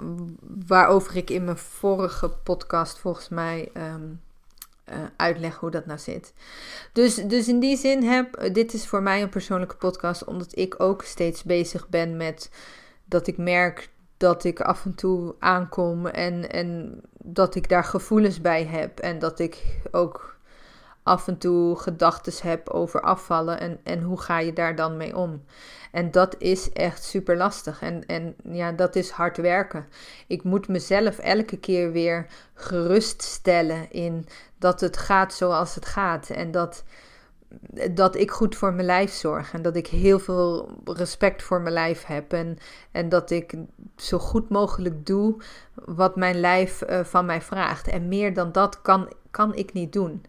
waarover 0.67 1.17
ik 1.17 1.31
in 1.31 1.45
mijn 1.45 1.59
vorige 1.59 2.29
podcast 2.29 2.99
volgens 2.99 3.29
mij... 3.29 3.71
Um, 3.75 4.25
uh, 4.91 4.97
uitleggen 5.17 5.61
hoe 5.61 5.71
dat 5.71 5.87
nou 5.87 5.99
zit. 5.99 6.33
Dus, 6.93 7.15
dus 7.15 7.49
in 7.49 7.61
die 7.61 7.77
zin 7.77 8.03
heb, 8.03 8.49
dit 8.53 8.73
is 8.73 8.87
voor 8.87 9.03
mij 9.03 9.23
een 9.23 9.29
persoonlijke 9.29 9.77
podcast, 9.77 10.25
omdat 10.25 10.57
ik 10.57 10.81
ook 10.81 11.03
steeds 11.03 11.43
bezig 11.43 11.89
ben 11.89 12.17
met 12.17 12.51
dat 13.05 13.27
ik 13.27 13.37
merk 13.37 13.91
dat 14.17 14.45
ik 14.45 14.61
af 14.61 14.85
en 14.85 14.95
toe 14.95 15.35
aankom 15.39 16.07
en, 16.07 16.51
en 16.51 17.01
dat 17.13 17.55
ik 17.55 17.69
daar 17.69 17.85
gevoelens 17.85 18.41
bij 18.41 18.65
heb. 18.65 18.99
En 18.99 19.19
dat 19.19 19.39
ik 19.39 19.81
ook 19.91 20.37
af 21.03 21.29
en 21.29 21.39
toe 21.39 21.77
gedachten 21.77 22.49
heb 22.49 22.69
over 22.69 23.01
afvallen 23.01 23.61
en, 23.61 23.81
en 23.85 24.03
hoe 24.03 24.21
ga 24.21 24.39
je 24.39 24.53
daar 24.53 24.77
dan 24.77 24.97
mee 24.97 25.17
om. 25.17 25.45
En 25.97 26.11
dat 26.11 26.35
is 26.39 26.73
echt 26.73 27.05
super 27.05 27.37
lastig. 27.37 27.83
En, 27.83 28.07
en 28.07 28.35
ja, 28.51 28.73
dat 28.73 28.97
is 28.97 29.11
hard 29.11 29.37
werken. 29.37 29.87
Ik 30.27 30.43
moet 30.43 30.69
mezelf 30.69 31.19
elke 31.19 31.59
keer 31.59 31.93
weer 31.93 32.27
geruststellen 32.55 33.93
in 33.93 34.27
dat 34.59 34.81
het 34.81 34.97
gaat 34.97 35.35
zoals 35.35 35.75
het 35.75 35.87
gaat. 35.87 36.31
En 36.31 36.51
dat, 36.51 36.85
dat 37.91 38.17
ik 38.17 38.31
goed 38.31 38.57
voor 38.57 38.73
mijn 38.73 38.87
lijf 38.87 39.13
zorg. 39.13 39.53
En 39.53 39.63
dat 39.63 39.77
ik 39.77 39.87
heel 39.87 40.19
veel 40.19 40.71
respect 40.85 41.43
voor 41.43 41.61
mijn 41.61 41.75
lijf 41.75 42.05
heb. 42.05 42.33
En, 42.33 42.59
en 42.93 43.09
dat 43.09 43.31
ik 43.31 43.55
zo 43.97 44.19
goed 44.19 44.49
mogelijk 44.49 45.07
doe 45.07 45.43
wat 45.75 46.17
mijn 46.17 46.41
lijf 46.41 46.83
uh, 46.83 47.05
van 47.05 47.27
mij 47.27 47.43
vraagt. 47.43 47.89
En 47.89 48.09
meer 48.09 48.35
dan 48.35 48.53
dat 48.53 48.83
kan, 48.83 49.13
kan 49.31 49.55
ik 49.55 49.73
niet 49.73 49.93
doen. 49.93 50.25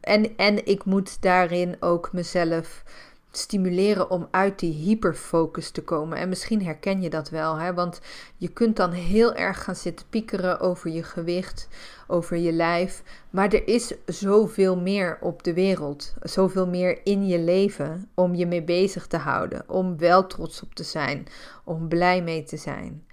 En, 0.00 0.36
en 0.36 0.66
ik 0.66 0.84
moet 0.84 1.22
daarin 1.22 1.76
ook 1.80 2.12
mezelf 2.12 2.82
stimuleren 3.30 4.10
om 4.10 4.28
uit 4.30 4.58
die 4.58 4.72
hyperfocus 4.72 5.70
te 5.70 5.82
komen. 5.82 6.18
En 6.18 6.28
misschien 6.28 6.64
herken 6.64 7.02
je 7.02 7.10
dat 7.10 7.28
wel, 7.28 7.56
hè? 7.56 7.74
want 7.74 8.00
je 8.36 8.48
kunt 8.48 8.76
dan 8.76 8.90
heel 8.90 9.34
erg 9.34 9.64
gaan 9.64 9.76
zitten 9.76 10.06
piekeren 10.10 10.60
over 10.60 10.90
je 10.90 11.02
gewicht, 11.02 11.68
over 12.06 12.36
je 12.36 12.52
lijf. 12.52 13.02
Maar 13.30 13.52
er 13.52 13.68
is 13.68 13.94
zoveel 14.06 14.76
meer 14.76 15.18
op 15.20 15.42
de 15.42 15.54
wereld, 15.54 16.14
zoveel 16.22 16.66
meer 16.66 17.00
in 17.04 17.26
je 17.26 17.38
leven 17.38 18.08
om 18.14 18.34
je 18.34 18.46
mee 18.46 18.62
bezig 18.62 19.06
te 19.06 19.16
houden, 19.16 19.64
om 19.66 19.98
wel 19.98 20.26
trots 20.26 20.62
op 20.62 20.74
te 20.74 20.84
zijn, 20.84 21.26
om 21.64 21.88
blij 21.88 22.22
mee 22.22 22.42
te 22.42 22.56
zijn. 22.56 23.04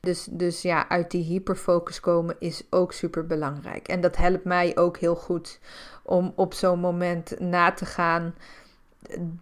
Dus, 0.00 0.28
dus 0.30 0.62
ja, 0.62 0.88
uit 0.88 1.10
die 1.10 1.24
hyperfocus 1.24 2.00
komen 2.00 2.36
is 2.38 2.62
ook 2.70 2.92
super 2.92 3.26
belangrijk. 3.26 3.88
En 3.88 4.00
dat 4.00 4.16
helpt 4.16 4.44
mij 4.44 4.76
ook 4.76 4.96
heel 4.98 5.16
goed 5.16 5.58
om 6.02 6.32
op 6.36 6.54
zo'n 6.54 6.80
moment 6.80 7.40
na 7.40 7.72
te 7.72 7.86
gaan 7.86 8.34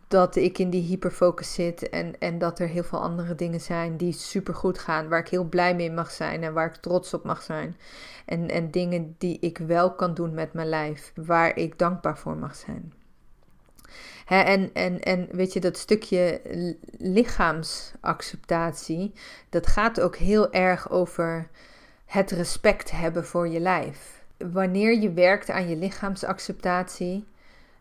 dat 0.08 0.36
ik 0.36 0.58
in 0.58 0.70
die 0.70 0.82
hyperfocus 0.82 1.54
zit 1.54 1.88
en, 1.88 2.18
en 2.18 2.38
dat 2.38 2.58
er 2.58 2.68
heel 2.68 2.84
veel 2.84 3.00
andere 3.00 3.34
dingen 3.34 3.60
zijn 3.60 3.96
die 3.96 4.12
super 4.12 4.54
goed 4.54 4.78
gaan, 4.78 5.08
waar 5.08 5.18
ik 5.18 5.28
heel 5.28 5.44
blij 5.44 5.74
mee 5.74 5.90
mag 5.90 6.10
zijn 6.10 6.42
en 6.42 6.52
waar 6.52 6.66
ik 6.66 6.74
trots 6.74 7.14
op 7.14 7.24
mag 7.24 7.42
zijn. 7.42 7.76
En, 8.24 8.48
en 8.48 8.70
dingen 8.70 9.14
die 9.18 9.38
ik 9.40 9.58
wel 9.58 9.94
kan 9.94 10.14
doen 10.14 10.34
met 10.34 10.52
mijn 10.52 10.68
lijf, 10.68 11.12
waar 11.14 11.56
ik 11.56 11.78
dankbaar 11.78 12.18
voor 12.18 12.36
mag 12.36 12.56
zijn. 12.56 12.92
en, 14.26 14.74
en, 14.74 15.00
en 15.00 15.28
weet 15.30 15.52
je, 15.52 15.60
dat 15.60 15.76
stukje 15.76 16.40
lichaamsacceptatie, 16.98 19.12
dat 19.48 19.66
gaat 19.66 20.00
ook 20.00 20.16
heel 20.16 20.52
erg 20.52 20.90
over 20.90 21.48
het 22.06 22.30
respect 22.30 22.90
hebben 22.90 23.24
voor 23.24 23.48
je 23.48 23.60
lijf. 23.60 24.24
Wanneer 24.36 25.00
je 25.00 25.12
werkt 25.12 25.50
aan 25.50 25.68
je 25.68 25.76
lichaamsacceptatie, 25.76 27.24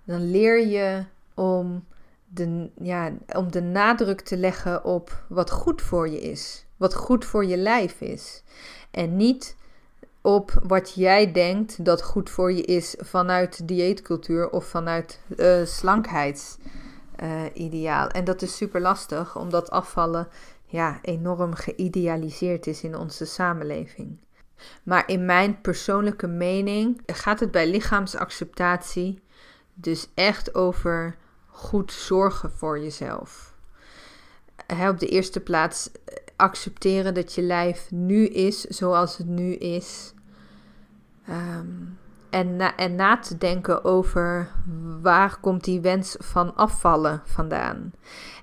dan 0.04 0.32
leer 0.32 0.68
je 0.68 1.04
om 1.40 1.86
de, 2.28 2.70
ja, 2.82 3.12
om 3.36 3.52
de 3.52 3.62
nadruk 3.62 4.22
te 4.22 4.38
leggen 4.38 4.84
op 4.84 5.24
wat 5.28 5.52
goed 5.52 5.82
voor 5.82 6.10
je 6.10 6.22
is, 6.22 6.66
wat 6.78 6.96
goed 6.96 7.26
voor 7.26 7.46
je 7.46 7.58
lijf 7.58 8.02
is. 8.02 8.44
En 8.92 9.16
niet 9.16 9.58
op 10.22 10.60
wat 10.64 10.94
jij 10.94 11.32
denkt 11.32 11.86
dat 11.86 12.04
goed 12.04 12.30
voor 12.30 12.52
je 12.52 12.62
is 12.62 12.96
vanuit 12.98 13.68
dieetcultuur 13.68 14.50
of 14.50 14.66
vanuit 14.66 15.20
uh, 15.38 15.66
slankheidsideaal. 15.66 18.08
Uh, 18.08 18.16
en 18.16 18.24
dat 18.24 18.42
is 18.42 18.56
super 18.56 18.82
lastig, 18.82 19.38
omdat 19.38 19.70
afvallen 19.70 20.28
ja, 20.66 21.00
enorm 21.02 21.54
geïdealiseerd 21.54 22.68
is 22.68 22.84
in 22.84 22.98
onze 22.98 23.26
samenleving. 23.26 24.18
Maar 24.84 25.04
in 25.08 25.26
mijn 25.26 25.62
persoonlijke 25.62 26.28
mening 26.28 27.02
gaat 27.06 27.40
het 27.40 27.52
bij 27.52 27.70
lichaamsacceptatie 27.70 29.22
dus 29.74 30.08
echt 30.14 30.56
over 30.56 31.18
goed 31.60 31.92
zorgen 31.92 32.52
voor 32.52 32.80
jezelf. 32.80 33.54
op 34.90 35.00
de 35.00 35.08
eerste 35.08 35.40
plaats 35.40 35.92
eh, 35.92 36.16
accepteren 36.36 37.14
dat 37.14 37.34
je 37.34 37.42
lijf 37.42 37.92
nu 37.92 38.26
is 38.26 38.62
zoals 38.62 39.18
het 39.18 39.28
nu 39.28 39.54
is. 39.54 40.14
Um, 41.30 41.98
en, 42.30 42.56
na, 42.56 42.76
en 42.76 42.96
na 42.96 43.18
te 43.18 43.38
denken 43.38 43.84
over 43.84 44.52
waar 45.02 45.38
komt 45.40 45.64
die 45.64 45.82
wens 45.82 46.16
van 46.20 46.56
afvallen 46.56 47.22
vandaan. 47.26 47.92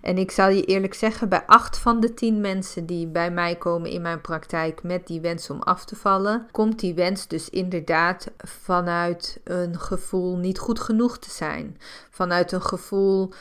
En 0.07 0.19
ik 0.19 0.31
zal 0.31 0.49
je 0.49 0.65
eerlijk 0.65 0.95
zeggen, 0.95 1.29
bij 1.29 1.43
acht 1.47 1.79
van 1.79 2.01
de 2.01 2.15
tien 2.15 2.41
mensen 2.41 2.87
die 2.87 3.07
bij 3.07 3.31
mij 3.31 3.57
komen 3.57 3.91
in 3.91 4.03
mijn 4.03 4.21
praktijk 4.21 4.83
met 4.83 5.07
die 5.07 5.21
wens 5.21 5.51
om 5.51 5.63
af 5.63 5.85
te 5.85 5.97
vallen, 5.97 6.49
komt 6.51 6.79
die 6.79 6.95
wens 6.95 7.27
dus 7.27 7.51
inderdaad 7.51 8.31
vanuit 8.37 9.41
een 9.45 9.81
gevoel 9.81 10.37
niet 10.37 10.59
goed 10.59 10.81
genoeg 10.81 11.19
te 11.19 11.31
zijn. 11.31 11.79
Vanuit 12.11 12.53
een 12.53 12.63
gevoel 12.63 13.33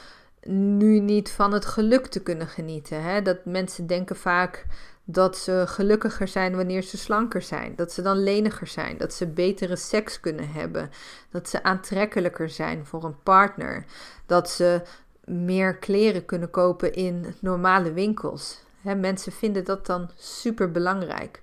nu 0.47 0.99
niet 0.99 1.32
van 1.32 1.54
het 1.54 1.65
geluk 1.65 2.06
te 2.06 2.21
kunnen 2.21 2.47
genieten. 2.47 3.04
Hè? 3.04 3.21
Dat 3.21 3.45
mensen 3.45 3.88
denken 3.88 4.15
vaak 4.15 4.65
dat 5.04 5.38
ze 5.38 5.63
gelukkiger 5.67 6.28
zijn 6.28 6.56
wanneer 6.56 6.82
ze 6.82 6.97
slanker 6.97 7.41
zijn. 7.41 7.75
Dat 7.75 7.91
ze 7.91 8.01
dan 8.01 8.23
leniger 8.23 8.67
zijn. 8.67 8.97
Dat 8.97 9.13
ze 9.13 9.28
betere 9.28 9.75
seks 9.75 10.19
kunnen 10.19 10.51
hebben. 10.51 10.89
Dat 11.32 11.49
ze 11.49 11.63
aantrekkelijker 11.63 12.49
zijn 12.49 12.86
voor 12.86 13.04
een 13.04 13.21
partner. 13.23 13.86
Dat 14.25 14.49
ze 14.49 14.82
meer 15.25 15.77
kleren 15.77 16.25
kunnen 16.25 16.49
kopen 16.49 16.93
in 16.93 17.35
normale 17.39 17.93
winkels. 17.93 18.63
mensen 18.81 19.31
vinden 19.31 19.63
dat 19.63 19.85
dan 19.85 20.09
super 20.15 20.71
belangrijk. 20.71 21.41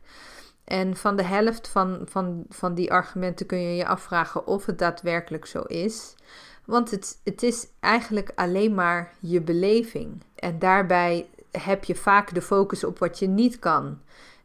En 0.64 0.97
van 0.97 1.16
de 1.16 1.23
helft 1.23 1.68
van, 1.68 2.01
van, 2.05 2.45
van 2.49 2.75
die 2.75 2.92
argumenten 2.92 3.47
kun 3.47 3.59
je 3.59 3.77
je 3.77 3.87
afvragen 3.87 4.47
of 4.47 4.66
het 4.66 4.79
daadwerkelijk 4.79 5.47
zo 5.47 5.61
is. 5.61 6.14
Want 6.64 6.90
het, 6.90 7.21
het 7.25 7.42
is 7.42 7.66
eigenlijk 7.81 8.33
alleen 8.35 8.75
maar 8.75 9.14
je 9.21 9.40
beleving. 9.40 10.23
En 10.35 10.59
daarbij 10.59 11.29
heb 11.51 11.85
je 11.85 11.95
vaak 11.95 12.35
de 12.35 12.42
focus 12.42 12.85
op 12.85 12.99
wat 12.99 13.18
je 13.18 13.27
niet 13.27 13.59
kan. 13.59 13.99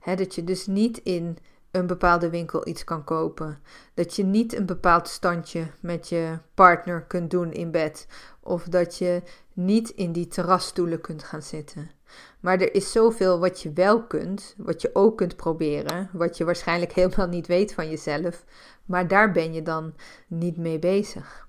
dat 0.03 0.35
je 0.35 0.43
dus 0.43 0.67
niet 0.67 0.97
in 0.97 1.37
een 1.71 1.87
bepaalde 1.87 2.29
winkel 2.29 2.67
iets 2.67 2.83
kan 2.83 3.03
kopen. 3.03 3.59
Dat 3.93 4.15
je 4.15 4.23
niet 4.23 4.55
een 4.55 4.65
bepaald 4.65 5.07
standje 5.07 5.67
met 5.79 6.09
je 6.09 6.37
partner 6.53 7.01
kunt 7.01 7.31
doen 7.31 7.51
in 7.51 7.71
bed. 7.71 8.07
Of 8.39 8.63
dat 8.63 8.97
je 8.97 9.21
niet 9.53 9.89
in 9.89 10.11
die 10.11 10.27
terrasstoelen 10.27 11.01
kunt 11.01 11.23
gaan 11.23 11.41
zitten. 11.41 11.91
Maar 12.39 12.61
er 12.61 12.73
is 12.73 12.91
zoveel 12.91 13.39
wat 13.39 13.61
je 13.61 13.73
wel 13.73 14.03
kunt, 14.03 14.55
wat 14.57 14.81
je 14.81 14.89
ook 14.93 15.17
kunt 15.17 15.35
proberen, 15.35 16.09
wat 16.13 16.37
je 16.37 16.45
waarschijnlijk 16.45 16.93
helemaal 16.99 17.27
niet 17.27 17.47
weet 17.47 17.73
van 17.73 17.89
jezelf. 17.89 18.45
Maar 18.85 19.07
daar 19.07 19.31
ben 19.31 19.53
je 19.53 19.61
dan 19.61 19.93
niet 20.27 20.57
mee 20.57 20.79
bezig. 20.79 21.47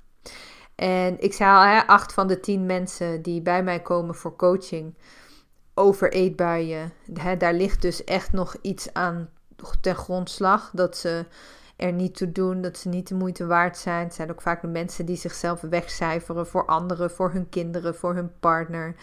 En 0.75 1.21
ik 1.21 1.33
zei 1.33 1.77
al, 1.77 1.83
acht 1.87 2.13
van 2.13 2.27
de 2.27 2.41
tien 2.41 2.67
mensen 2.67 3.23
die 3.23 3.43
bij 3.43 3.63
mij 3.63 3.81
komen 3.81 4.15
voor 4.15 4.37
coaching, 4.37 4.95
over 5.75 6.13
eetbuien. 6.13 6.93
daar 7.39 7.55
ligt 7.55 7.83
dus 7.83 8.05
echt 8.05 8.33
nog 8.33 8.57
iets 8.63 8.93
aan 8.93 9.31
ten 9.81 9.97
grondslag. 9.97 10.71
Dat 10.73 10.97
ze 10.97 11.25
er 11.77 11.93
niet 11.93 12.17
toe 12.17 12.33
doen, 12.33 12.61
dat 12.61 12.79
ze 12.79 12.89
niet 12.89 13.09
de 13.09 13.15
moeite 13.15 13.47
waard 13.47 13.77
zijn. 13.77 14.05
Het 14.05 14.15
zijn 14.15 14.31
ook 14.31 14.43
vaak 14.43 14.61
de 14.61 14.67
mensen 14.67 15.07
die 15.07 15.17
zichzelf 15.17 15.61
wegcijferen 15.61 16.47
voor 16.47 16.67
anderen, 16.67 17.11
voor 17.11 17.33
hun 17.33 17.49
kinderen, 17.49 17.95
voor 17.95 18.15
hun 18.15 18.31
partner, 18.41 18.95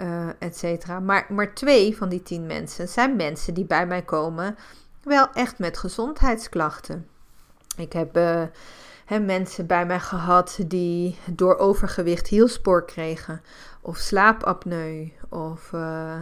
uh, 0.00 0.28
et 0.38 0.56
cetera. 0.56 1.00
Maar, 1.00 1.26
maar 1.28 1.54
twee 1.54 1.96
van 1.96 2.08
die 2.08 2.22
tien 2.22 2.46
mensen 2.46 2.88
zijn 2.88 3.16
mensen 3.16 3.54
die 3.54 3.64
bij 3.64 3.86
mij 3.86 4.02
komen, 4.02 4.56
wel 5.02 5.28
echt 5.32 5.58
met 5.58 5.78
gezondheidsklachten. 5.78 7.08
Ik 7.76 7.92
heb 7.92 8.16
uh, 8.16 8.42
mensen 9.20 9.66
bij 9.66 9.86
mij 9.86 10.00
gehad 10.00 10.58
die 10.66 11.18
door 11.30 11.56
overgewicht 11.56 12.26
hielspoor 12.26 12.84
kregen, 12.84 13.42
of 13.80 13.96
slaapapneu, 13.96 15.12
of 15.28 15.72
uh, 15.72 16.20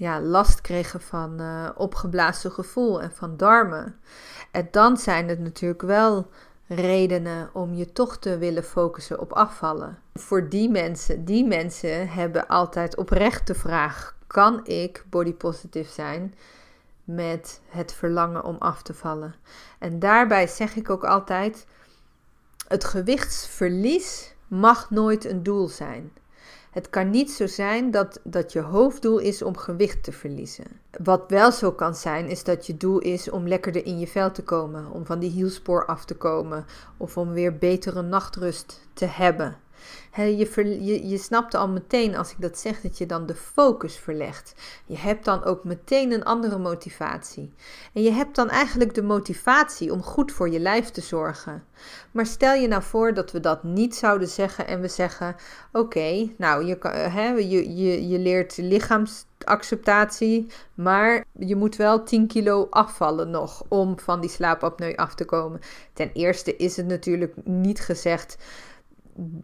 ja, 0.00 0.20
last 0.20 0.60
kregen 0.60 1.00
van 1.00 1.40
uh, 1.40 1.68
opgeblazen 1.76 2.52
gevoel 2.52 3.02
en 3.02 3.12
van 3.12 3.36
darmen. 3.36 4.00
En 4.50 4.68
dan 4.70 4.96
zijn 4.96 5.28
het 5.28 5.38
natuurlijk 5.38 5.82
wel 5.82 6.30
redenen 6.66 7.50
om 7.52 7.74
je 7.74 7.92
toch 7.92 8.16
te 8.16 8.38
willen 8.38 8.64
focussen 8.64 9.20
op 9.20 9.32
afvallen. 9.32 9.98
Voor 10.14 10.48
die 10.48 10.70
mensen, 10.70 11.24
die 11.24 11.46
mensen 11.46 12.08
hebben 12.08 12.46
altijd 12.46 12.96
oprecht 12.96 13.46
de 13.46 13.54
vraag: 13.54 14.16
kan 14.26 14.66
ik 14.66 15.04
body 15.10 15.34
positive 15.34 15.92
zijn? 15.92 16.34
met 17.04 17.60
het 17.68 17.92
verlangen 17.92 18.44
om 18.44 18.56
af 18.58 18.82
te 18.82 18.94
vallen. 18.94 19.34
En 19.78 19.98
daarbij 19.98 20.46
zeg 20.46 20.76
ik 20.76 20.90
ook 20.90 21.04
altijd: 21.04 21.66
het 22.68 22.84
gewichtsverlies 22.84 24.34
mag 24.48 24.90
nooit 24.90 25.24
een 25.24 25.42
doel 25.42 25.68
zijn. 25.68 26.12
Het 26.70 26.90
kan 26.90 27.10
niet 27.10 27.30
zo 27.30 27.46
zijn 27.46 27.90
dat, 27.90 28.20
dat 28.24 28.52
je 28.52 28.60
hoofddoel 28.60 29.18
is 29.18 29.42
om 29.42 29.56
gewicht 29.56 30.02
te 30.02 30.12
verliezen. 30.12 30.64
Wat 31.02 31.24
wel 31.28 31.52
zo 31.52 31.72
kan 31.72 31.94
zijn, 31.94 32.28
is 32.28 32.44
dat 32.44 32.66
je 32.66 32.76
doel 32.76 32.98
is 32.98 33.30
om 33.30 33.48
lekkerder 33.48 33.86
in 33.86 33.98
je 33.98 34.06
vel 34.06 34.30
te 34.30 34.42
komen, 34.42 34.90
om 34.90 35.06
van 35.06 35.18
die 35.18 35.30
hielspoor 35.30 35.86
af 35.86 36.04
te 36.04 36.14
komen 36.16 36.66
of 36.96 37.16
om 37.16 37.32
weer 37.32 37.58
betere 37.58 38.02
nachtrust 38.02 38.88
te 38.92 39.06
hebben 39.06 39.56
je, 40.14 40.84
je, 40.84 41.08
je 41.08 41.18
snapt 41.18 41.54
al 41.54 41.68
meteen 41.68 42.16
als 42.16 42.30
ik 42.30 42.40
dat 42.40 42.58
zeg 42.58 42.80
dat 42.80 42.98
je 42.98 43.06
dan 43.06 43.26
de 43.26 43.34
focus 43.34 43.96
verlegt. 43.96 44.54
Je 44.86 44.98
hebt 44.98 45.24
dan 45.24 45.44
ook 45.44 45.64
meteen 45.64 46.12
een 46.12 46.24
andere 46.24 46.58
motivatie. 46.58 47.52
En 47.92 48.02
je 48.02 48.10
hebt 48.10 48.36
dan 48.36 48.48
eigenlijk 48.48 48.94
de 48.94 49.02
motivatie 49.02 49.92
om 49.92 50.02
goed 50.02 50.32
voor 50.32 50.50
je 50.50 50.60
lijf 50.60 50.90
te 50.90 51.00
zorgen. 51.00 51.64
Maar 52.10 52.26
stel 52.26 52.54
je 52.54 52.68
nou 52.68 52.82
voor 52.82 53.14
dat 53.14 53.32
we 53.32 53.40
dat 53.40 53.62
niet 53.62 53.94
zouden 53.94 54.28
zeggen 54.28 54.66
en 54.66 54.80
we 54.80 54.88
zeggen: 54.88 55.36
Oké, 55.72 56.28
nou, 56.36 56.64
je, 56.64 56.78
je, 57.48 57.76
je, 57.76 58.08
je 58.08 58.18
leert 58.18 58.56
lichaamsacceptatie, 58.56 60.46
maar 60.74 61.24
je 61.32 61.56
moet 61.56 61.76
wel 61.76 62.02
10 62.02 62.26
kilo 62.26 62.66
afvallen 62.70 63.30
nog 63.30 63.64
om 63.68 63.98
van 63.98 64.20
die 64.20 64.30
slaapapneu 64.30 64.94
af 64.94 65.14
te 65.14 65.24
komen. 65.24 65.60
Ten 65.92 66.10
eerste 66.12 66.56
is 66.56 66.76
het 66.76 66.86
natuurlijk 66.86 67.34
niet 67.44 67.80
gezegd 67.80 68.36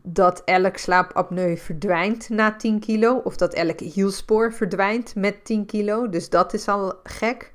dat 0.03 0.43
elk 0.45 0.77
slaapapneu 0.77 1.57
verdwijnt 1.57 2.29
na 2.29 2.57
10 2.57 2.81
kilo. 2.81 3.17
Of 3.17 3.37
dat 3.37 3.55
elk 3.55 3.81
hielspoor 3.81 4.53
verdwijnt 4.53 5.15
met 5.15 5.45
10 5.45 5.67
kilo. 5.67 6.09
Dus 6.09 6.29
dat 6.29 6.55
is 6.55 6.69
al 6.69 6.95
gek. 7.03 7.53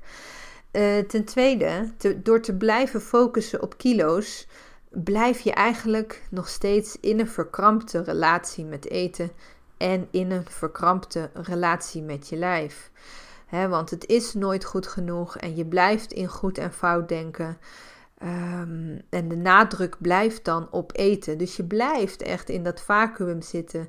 Uh, 0.72 0.98
ten 0.98 1.24
tweede, 1.24 1.92
door 2.16 2.40
te 2.40 2.54
blijven 2.54 3.00
focussen 3.00 3.62
op 3.62 3.78
kilo's, 3.78 4.46
blijf 4.90 5.40
je 5.40 5.52
eigenlijk 5.52 6.22
nog 6.30 6.48
steeds 6.48 6.96
in 7.00 7.20
een 7.20 7.28
verkrampte 7.28 8.02
relatie 8.02 8.64
met 8.64 8.90
eten 8.90 9.30
en 9.76 10.08
in 10.10 10.30
een 10.30 10.44
verkrampte 10.44 11.30
relatie 11.32 12.02
met 12.02 12.28
je 12.28 12.36
lijf. 12.36 12.90
want 13.50 13.90
het 13.90 14.06
is 14.06 14.34
nooit 14.34 14.64
goed 14.64 14.86
genoeg 14.86 15.36
en 15.36 15.56
je 15.56 15.66
blijft 15.66 16.12
in 16.12 16.28
goed 16.28 16.58
en 16.58 16.72
fout 16.72 17.08
denken. 17.08 17.58
Ehm, 18.22 18.98
en 19.10 19.28
de 19.28 19.36
nadruk 19.36 19.96
blijft 20.00 20.44
dan 20.44 20.68
op 20.70 20.92
eten. 20.96 21.38
Dus 21.38 21.56
je 21.56 21.64
blijft 21.64 22.22
echt 22.22 22.48
in 22.48 22.62
dat 22.62 22.80
vacuüm 22.80 23.42
zitten 23.42 23.88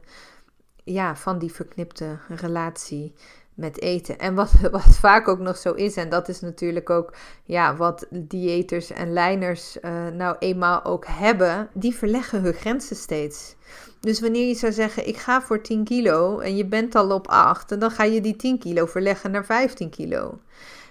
ja, 0.83 1.15
van 1.15 1.39
die 1.39 1.51
verknipte 1.51 2.17
relatie 2.27 3.13
met 3.53 3.81
eten. 3.81 4.19
En 4.19 4.35
wat, 4.35 4.51
wat 4.71 4.95
vaak 4.95 5.27
ook 5.27 5.39
nog 5.39 5.57
zo 5.57 5.71
is, 5.71 5.95
en 5.95 6.09
dat 6.09 6.29
is 6.29 6.39
natuurlijk 6.39 6.89
ook 6.89 7.13
ja, 7.43 7.75
wat 7.75 8.07
diëters 8.09 8.91
en 8.91 9.13
lijners 9.13 9.77
uh, 9.81 10.07
nou 10.07 10.35
eenmaal 10.39 10.85
ook 10.85 11.05
hebben, 11.07 11.69
die 11.73 11.95
verleggen 11.95 12.41
hun 12.41 12.53
grenzen 12.53 12.95
steeds. 12.95 13.55
Dus 13.99 14.19
wanneer 14.19 14.47
je 14.47 14.55
zou 14.55 14.71
zeggen, 14.71 15.07
ik 15.07 15.17
ga 15.17 15.41
voor 15.41 15.61
10 15.61 15.83
kilo 15.83 16.39
en 16.39 16.55
je 16.55 16.65
bent 16.65 16.95
al 16.95 17.11
op 17.11 17.27
8, 17.27 17.79
dan 17.79 17.91
ga 17.91 18.03
je 18.03 18.21
die 18.21 18.35
10 18.35 18.59
kilo 18.59 18.85
verleggen 18.85 19.31
naar 19.31 19.45
15 19.45 19.89
kilo 19.89 20.39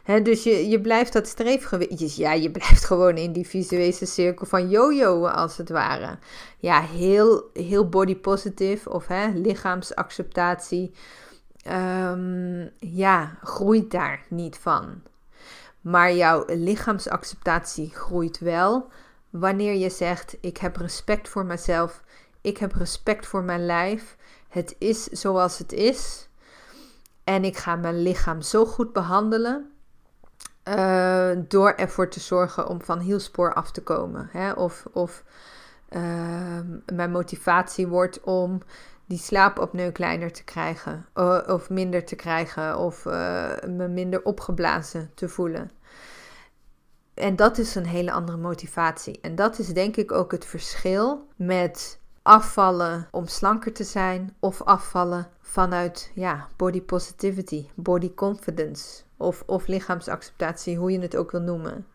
dus 0.05 0.43
je, 0.43 0.69
je 0.69 0.81
blijft 0.81 1.13
dat 1.13 1.27
streefgewicht. 1.27 2.17
Ja, 2.17 2.33
je 2.33 2.51
blijft 2.51 2.85
gewoon 2.91 3.17
in 3.17 3.33
die 3.33 3.47
visuele 3.47 4.07
cirkel 4.07 4.47
van 4.47 4.69
yo-yo 4.69 5.27
als 5.27 5.57
het 5.57 5.69
ware. 5.69 6.19
Ja, 6.59 6.81
heel, 6.81 7.51
heel 7.53 7.89
body 7.89 8.17
positive 8.17 8.91
of 8.91 9.07
lichaamsacceptatie. 9.35 10.95
Um, 11.69 12.71
ja, 12.79 13.39
groeit 13.43 13.91
daar 13.91 14.25
niet 14.29 14.57
van. 14.57 15.03
Maar 15.81 16.15
jouw 16.15 16.45
lichaamsacceptatie 16.47 17.91
groeit 17.95 18.39
wel 18.39 18.89
wanneer 19.31 19.75
je 19.75 19.91
zegt: 19.91 20.37
Ik 20.41 20.57
heb 20.57 20.77
respect 20.77 21.29
voor 21.29 21.45
mezelf. 21.45 22.03
Ik 22.41 22.59
heb 22.59 22.73
respect 22.73 23.27
voor 23.27 23.43
mijn 23.43 23.67
lijf. 23.67 24.17
Het 24.49 24.77
is 24.79 25.05
zoals 25.05 25.59
het 25.59 25.73
is. 25.73 26.29
En 27.25 27.45
ik 27.45 27.57
ga 27.57 27.77
mijn 27.77 28.03
lichaam 28.03 28.41
zo 28.41 28.67
goed 28.67 28.93
behandelen 28.93 29.72
uh, 30.65 31.31
door 31.49 31.71
ervoor 31.71 32.09
te 32.09 32.21
zorgen 32.21 32.69
om 32.69 32.83
van 32.83 33.01
hielspoor 33.01 33.55
af 33.55 33.71
te 33.71 33.83
komen. 33.83 34.29
Hè? 34.33 34.53
Of, 34.53 34.87
of 34.93 35.25
uh, 35.91 36.01
mijn 36.93 37.11
motivatie 37.11 37.89
wordt 37.89 38.21
om 38.21 38.63
die 39.07 39.19
slaapapneu 39.19 39.91
kleiner 39.91 40.33
te 40.33 40.45
krijgen. 40.45 41.07
of 41.47 41.71
minder 41.71 42.05
te 42.05 42.17
krijgen. 42.17 42.79
Of 42.79 43.05
uh, 43.05 43.13
me 43.69 43.89
minder 43.89 44.25
opgeblazen 44.25 45.11
te 45.15 45.29
voelen. 45.29 45.71
En 47.15 47.37
dat 47.37 47.59
is 47.59 47.75
een 47.75 47.87
hele 47.87 48.13
andere 48.13 48.39
motivatie. 48.39 49.19
En 49.21 49.35
dat 49.35 49.59
is 49.59 49.67
denk 49.67 49.97
ik 49.97 50.13
ook 50.13 50.33
het 50.33 50.45
verschil 50.45 51.29
met 51.37 52.01
afvallen 52.23 53.09
om 53.11 53.27
slanker 53.27 53.73
te 53.73 53.85
zijn. 53.85 54.37
Of 54.41 54.63
afvallen 54.63 55.29
vanuit 55.41 56.11
ja, 56.15 56.49
body 56.57 56.83
positivity, 56.83 57.67
body 57.75 58.15
confidence 58.15 59.03
of, 59.23 59.43
of 59.47 59.67
lichaamsacceptatie, 59.67 60.77
hoe 60.77 60.93
je 60.93 61.01
het 61.01 61.17
ook 61.17 61.31
wil 61.31 61.41
noemen. 61.41 61.87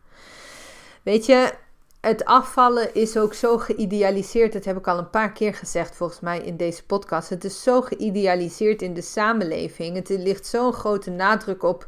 Weet 1.04 1.26
je, 1.26 1.54
het 2.02 2.26
afvallen 2.26 2.94
is 2.94 3.18
ook 3.18 3.34
zo 3.34 3.58
geïdealiseerd. 3.58 4.54
Dat 4.54 4.66
heb 4.66 4.78
ik 4.78 4.88
al 4.88 4.98
een 4.98 5.10
paar 5.10 5.32
keer 5.32 5.54
gezegd, 5.54 5.96
volgens 5.96 6.20
mij, 6.20 6.40
in 6.40 6.58
deze 6.58 6.86
podcast. 6.86 7.30
Het 7.30 7.44
is 7.44 7.64
zo 7.64 7.82
geïdealiseerd 7.82 8.82
in 8.82 8.94
de 8.94 9.02
samenleving. 9.02 9.96
Het 9.96 10.10
ligt 10.10 10.46
zo'n 10.46 10.74
grote 10.74 11.10
nadruk 11.10 11.64
op 11.64 11.88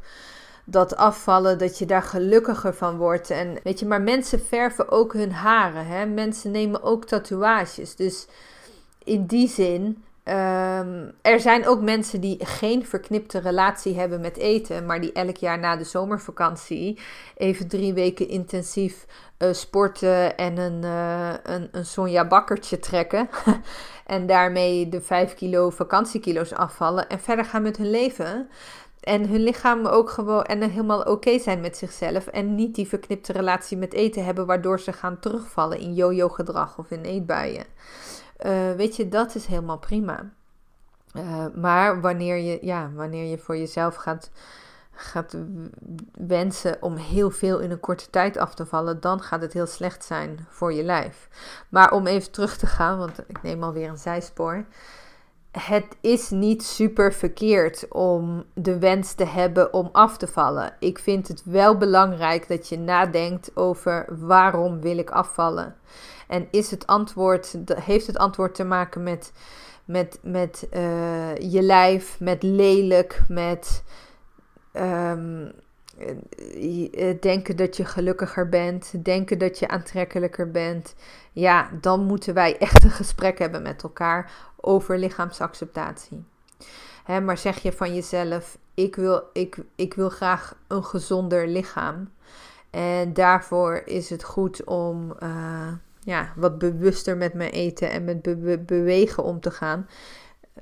dat 0.65 0.95
afvallen, 0.95 1.58
dat 1.58 1.78
je 1.78 1.86
daar 1.86 2.02
gelukkiger 2.02 2.73
van 2.73 2.97
wordt. 2.97 3.30
En 3.30 3.60
weet 3.63 3.80
je, 3.80 3.86
maar 3.86 4.02
mensen 4.02 4.39
verven 4.45 4.89
ook 4.89 5.13
hun 5.13 5.32
haren. 5.32 5.86
Hè? 5.86 6.06
Mensen 6.06 6.52
nemen 6.52 6.84
ook 6.84 7.06
tatoeages. 7.06 7.95
Dus 7.95 8.28
in 9.04 9.25
die 9.25 9.47
zin 9.47 10.04
Um, 10.29 11.11
er 11.21 11.39
zijn 11.39 11.67
ook 11.67 11.81
mensen 11.81 12.21
die 12.21 12.45
geen 12.45 12.85
verknipte 12.85 13.39
relatie 13.39 13.99
hebben 13.99 14.21
met 14.21 14.37
eten, 14.37 14.85
maar 14.85 15.01
die 15.01 15.11
elk 15.11 15.37
jaar 15.37 15.59
na 15.59 15.75
de 15.75 15.83
zomervakantie 15.83 16.99
even 17.37 17.67
drie 17.67 17.93
weken 17.93 18.27
intensief 18.27 19.05
uh, 19.39 19.53
sporten 19.53 20.37
en 20.37 20.57
een, 20.57 20.83
uh, 20.83 21.33
een, 21.43 21.69
een 21.71 21.85
Sonja 21.85 22.27
bakkertje 22.27 22.79
trekken. 22.79 23.29
en 24.05 24.27
daarmee 24.27 24.89
de 24.89 25.01
5 25.01 25.33
kilo 25.33 25.69
vakantiekilo's 25.69 26.53
afvallen 26.53 27.09
en 27.09 27.19
verder 27.19 27.45
gaan 27.45 27.61
met 27.61 27.77
hun 27.77 27.89
leven. 27.89 28.49
En 28.99 29.27
hun 29.27 29.43
lichaam 29.43 29.85
ook 29.85 30.09
gewoon 30.09 30.43
en 30.43 30.61
helemaal 30.61 31.01
oké 31.01 31.39
zijn 31.39 31.61
met 31.61 31.77
zichzelf. 31.77 32.27
En 32.27 32.55
niet 32.55 32.75
die 32.75 32.87
verknipte 32.87 33.33
relatie 33.33 33.77
met 33.77 33.93
eten 33.93 34.25
hebben, 34.25 34.45
waardoor 34.45 34.79
ze 34.79 34.93
gaan 34.93 35.19
terugvallen 35.19 35.79
in 35.79 35.93
yo-yo 35.93 36.29
gedrag 36.29 36.77
of 36.77 36.91
in 36.91 37.01
eetbuien. 37.01 37.65
Uh, 38.45 38.71
weet 38.71 38.95
je, 38.95 39.10
dat 39.10 39.36
is 39.36 39.45
helemaal 39.45 39.80
prima. 39.80 40.30
Uh, 41.13 41.45
maar 41.56 42.02
wanneer 42.02 42.38
je, 42.38 42.60
ja, 42.62 42.91
wanneer 42.95 43.25
je 43.25 43.38
voor 43.38 43.58
jezelf 43.58 43.95
gaat, 43.95 44.32
gaat 44.91 45.36
wensen 46.12 46.78
om 46.82 46.95
heel 46.95 47.32
veel 47.32 47.60
in 47.60 47.71
een 47.71 47.80
korte 47.80 48.10
tijd 48.10 48.38
af 48.38 48.54
te 48.54 48.65
vallen, 48.65 48.99
dan 48.99 49.21
gaat 49.21 49.41
het 49.41 49.54
heel 49.54 49.67
slecht 49.67 50.06
zijn 50.06 50.45
voor 50.49 50.73
je 50.73 50.84
lijf. 50.84 51.30
Maar 51.69 51.91
om 51.91 52.08
even 52.08 52.32
terug 52.32 52.58
te 52.58 52.67
gaan, 52.67 52.97
want 52.97 53.19
ik 53.28 53.41
neem 53.41 53.63
alweer 53.63 53.89
een 53.89 53.97
zijspoor. 53.97 54.65
Het 55.52 55.97
is 56.02 56.30
niet 56.30 56.63
super 56.63 57.13
verkeerd 57.13 57.86
om 57.88 58.43
de 58.54 58.80
wens 58.80 59.13
te 59.13 59.25
hebben 59.25 59.73
om 59.73 59.89
af 59.91 60.17
te 60.17 60.28
vallen. 60.28 60.73
Ik 60.80 60.99
vind 60.99 61.28
het 61.28 61.43
wel 61.45 61.78
belangrijk 61.78 62.47
dat 62.47 62.69
je 62.69 62.78
nadenkt 62.78 63.52
over 63.56 64.06
waarom 64.10 64.82
wil 64.82 64.97
ik 64.97 65.10
afvallen. 65.10 65.75
En 66.29 66.47
is 66.51 66.71
het 66.71 66.87
antwoord, 66.87 67.57
heeft 67.75 68.07
het 68.07 68.17
antwoord 68.17 68.55
te 68.55 68.63
maken 68.63 69.03
met, 69.03 69.31
met, 69.85 70.19
met 70.21 70.67
uh, 70.73 71.35
je 71.37 71.61
lijf, 71.61 72.19
met 72.19 72.43
lelijk, 72.43 73.21
met 73.27 73.83
um, 74.73 75.51
denken 77.19 77.55
dat 77.55 77.77
je 77.77 77.85
gelukkiger 77.85 78.49
bent, 78.49 79.03
denken 79.03 79.37
dat 79.37 79.59
je 79.59 79.67
aantrekkelijker 79.67 80.51
bent. 80.51 80.95
Ja, 81.31 81.69
dan 81.81 82.03
moeten 82.05 82.33
wij 82.33 82.57
echt 82.59 82.83
een 82.83 82.91
gesprek 82.91 83.39
hebben 83.39 83.61
met 83.61 83.83
elkaar 83.83 84.31
over 84.55 84.97
lichaamsacceptatie. 84.97 86.23
Maar 87.23 87.37
zeg 87.37 87.59
je 87.59 87.71
van 87.71 87.93
jezelf: 87.93 88.57
ik 88.73 88.95
wil, 88.95 89.23
ik, 89.33 89.57
ik 89.75 89.93
wil 89.93 90.09
graag 90.09 90.55
een 90.67 90.83
gezonder 90.83 91.47
lichaam. 91.47 92.09
En 92.69 93.13
daarvoor 93.13 93.81
is 93.85 94.09
het 94.09 94.23
goed 94.23 94.63
om. 94.63 95.15
Ja, 95.99 96.33
wat 96.35 96.57
bewuster 96.57 97.17
met 97.17 97.33
mijn 97.33 97.51
eten 97.51 97.91
en 97.91 98.03
met 98.03 98.21
bewegen 98.65 99.23
om 99.23 99.39
te 99.39 99.51
gaan, 99.51 99.88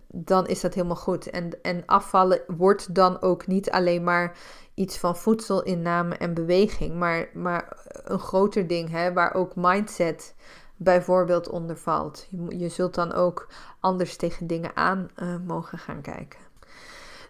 dan 0.08 0.48
is 0.48 0.62
dat 0.62 0.74
helemaal 0.74 0.96
goed. 0.96 1.30
En, 1.30 1.62
en 1.62 1.84
afvallen 1.86 2.42
wordt 2.48 2.96
dan 2.96 3.22
ook 3.22 3.48
niet 3.48 3.72
alleen 3.72 4.04
maar 4.04 4.38
iets 4.74 4.98
van 4.98 5.18
voedselinname 5.18 6.16
en 6.16 6.34
beweging, 6.34 6.96
maar, 6.96 7.30
maar 7.34 7.78
een 8.04 8.20
groter 8.20 8.68
ding 8.68 8.90
hè, 8.90 9.14
waar 9.14 9.34
ook 9.34 9.56
mindset 9.56 10.36
bijvoorbeeld 10.76 11.50
onder 11.50 11.78
valt. 11.78 12.28
Je, 12.30 12.58
je 12.60 12.70
zult 12.70 12.96
dan 12.96 13.14
ook 13.14 13.48
anders 13.80 14.16
tegen 14.16 14.48
dingen 14.48 14.72
aan 14.76 15.10
uh, 15.16 15.36
mogen 15.46 15.78
gaan 15.78 16.02
kijken. 16.02 16.40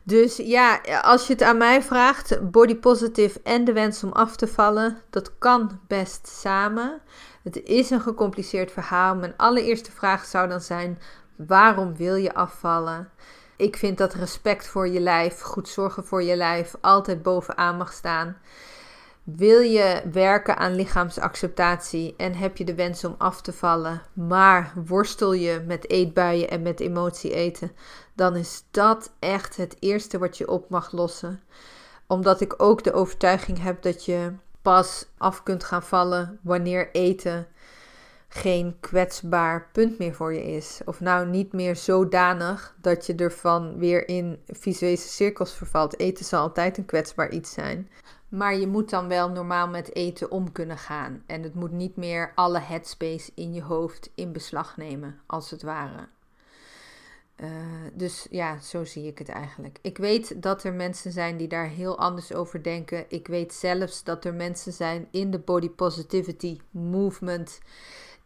Dus 0.03 0.37
ja, 0.37 0.81
als 1.01 1.27
je 1.27 1.33
het 1.33 1.41
aan 1.41 1.57
mij 1.57 1.81
vraagt, 1.81 2.51
body 2.51 2.75
positive 2.75 3.39
en 3.43 3.65
de 3.65 3.73
wens 3.73 4.03
om 4.03 4.11
af 4.11 4.35
te 4.35 4.47
vallen, 4.47 4.97
dat 5.09 5.37
kan 5.37 5.79
best 5.87 6.27
samen. 6.27 7.01
Het 7.47 7.63
is 7.63 7.89
een 7.89 8.01
gecompliceerd 8.01 8.71
verhaal. 8.71 9.15
Mijn 9.15 9.33
allereerste 9.37 9.91
vraag 9.91 10.25
zou 10.25 10.49
dan 10.49 10.61
zijn: 10.61 10.99
Waarom 11.35 11.95
wil 11.95 12.15
je 12.15 12.33
afvallen? 12.33 13.09
Ik 13.57 13.77
vind 13.77 13.97
dat 13.97 14.13
respect 14.13 14.67
voor 14.67 14.87
je 14.87 14.99
lijf, 14.99 15.41
goed 15.41 15.69
zorgen 15.69 16.05
voor 16.05 16.23
je 16.23 16.35
lijf, 16.35 16.75
altijd 16.81 17.21
bovenaan 17.21 17.77
mag 17.77 17.93
staan. 17.93 18.37
Wil 19.23 19.59
je 19.59 20.01
werken 20.11 20.57
aan 20.57 20.75
lichaamsacceptatie 20.75 22.13
en 22.17 22.33
heb 22.33 22.57
je 22.57 22.65
de 22.65 22.75
wens 22.75 23.03
om 23.03 23.15
af 23.17 23.41
te 23.41 23.53
vallen, 23.53 24.01
maar 24.13 24.73
worstel 24.85 25.33
je 25.33 25.63
met 25.65 25.89
eetbuien 25.89 26.49
en 26.49 26.61
met 26.61 26.79
emotie 26.79 27.33
eten, 27.33 27.71
dan 28.15 28.35
is 28.35 28.63
dat 28.71 29.11
echt 29.19 29.57
het 29.57 29.75
eerste 29.79 30.17
wat 30.17 30.37
je 30.37 30.47
op 30.47 30.69
mag 30.69 30.91
lossen. 30.91 31.41
Omdat 32.07 32.41
ik 32.41 32.53
ook 32.57 32.83
de 32.83 32.93
overtuiging 32.93 33.61
heb 33.61 33.81
dat 33.81 34.05
je 34.05 34.33
pas 34.67 35.05
af 35.17 35.43
kunt 35.43 35.63
gaan 35.63 35.83
vallen 35.83 36.39
wanneer 36.41 36.91
eten 36.91 37.47
geen 38.27 38.77
kwetsbaar 38.79 39.69
punt 39.71 39.97
meer 39.97 40.13
voor 40.13 40.33
je 40.33 40.43
is. 40.43 40.81
Of 40.85 40.99
nou 40.99 41.27
niet 41.27 41.53
meer 41.53 41.75
zodanig 41.75 42.75
dat 42.81 43.05
je 43.05 43.15
ervan 43.15 43.77
weer 43.77 44.07
in 44.07 44.39
visuele 44.47 44.97
cirkels 44.97 45.53
vervalt. 45.53 45.99
Eten 45.99 46.25
zal 46.25 46.41
altijd 46.41 46.77
een 46.77 46.85
kwetsbaar 46.85 47.29
iets 47.29 47.53
zijn. 47.53 47.89
Maar 48.29 48.55
je 48.55 48.67
moet 48.67 48.89
dan 48.89 49.07
wel 49.07 49.29
normaal 49.29 49.67
met 49.67 49.95
eten 49.95 50.31
om 50.31 50.51
kunnen 50.51 50.77
gaan. 50.77 51.23
En 51.25 51.43
het 51.43 51.53
moet 51.53 51.71
niet 51.71 51.95
meer 51.95 52.31
alle 52.35 52.59
headspace 52.59 53.31
in 53.35 53.53
je 53.53 53.63
hoofd 53.63 54.09
in 54.15 54.31
beslag 54.31 54.77
nemen, 54.77 55.19
als 55.25 55.49
het 55.51 55.61
ware. 55.61 56.07
Uh, 57.37 57.49
dus 57.93 58.27
ja, 58.29 58.59
zo 58.59 58.83
zie 58.83 59.07
ik 59.07 59.17
het 59.17 59.29
eigenlijk. 59.29 59.79
Ik 59.81 59.97
weet 59.97 60.41
dat 60.41 60.63
er 60.63 60.73
mensen 60.73 61.11
zijn 61.11 61.37
die 61.37 61.47
daar 61.47 61.67
heel 61.67 61.97
anders 61.97 62.33
over 62.33 62.63
denken. 62.63 63.05
Ik 63.07 63.27
weet 63.27 63.53
zelfs 63.53 64.03
dat 64.03 64.25
er 64.25 64.33
mensen 64.33 64.73
zijn 64.73 65.07
in 65.11 65.31
de 65.31 65.39
body 65.39 65.69
positivity 65.69 66.59
movement 66.71 67.59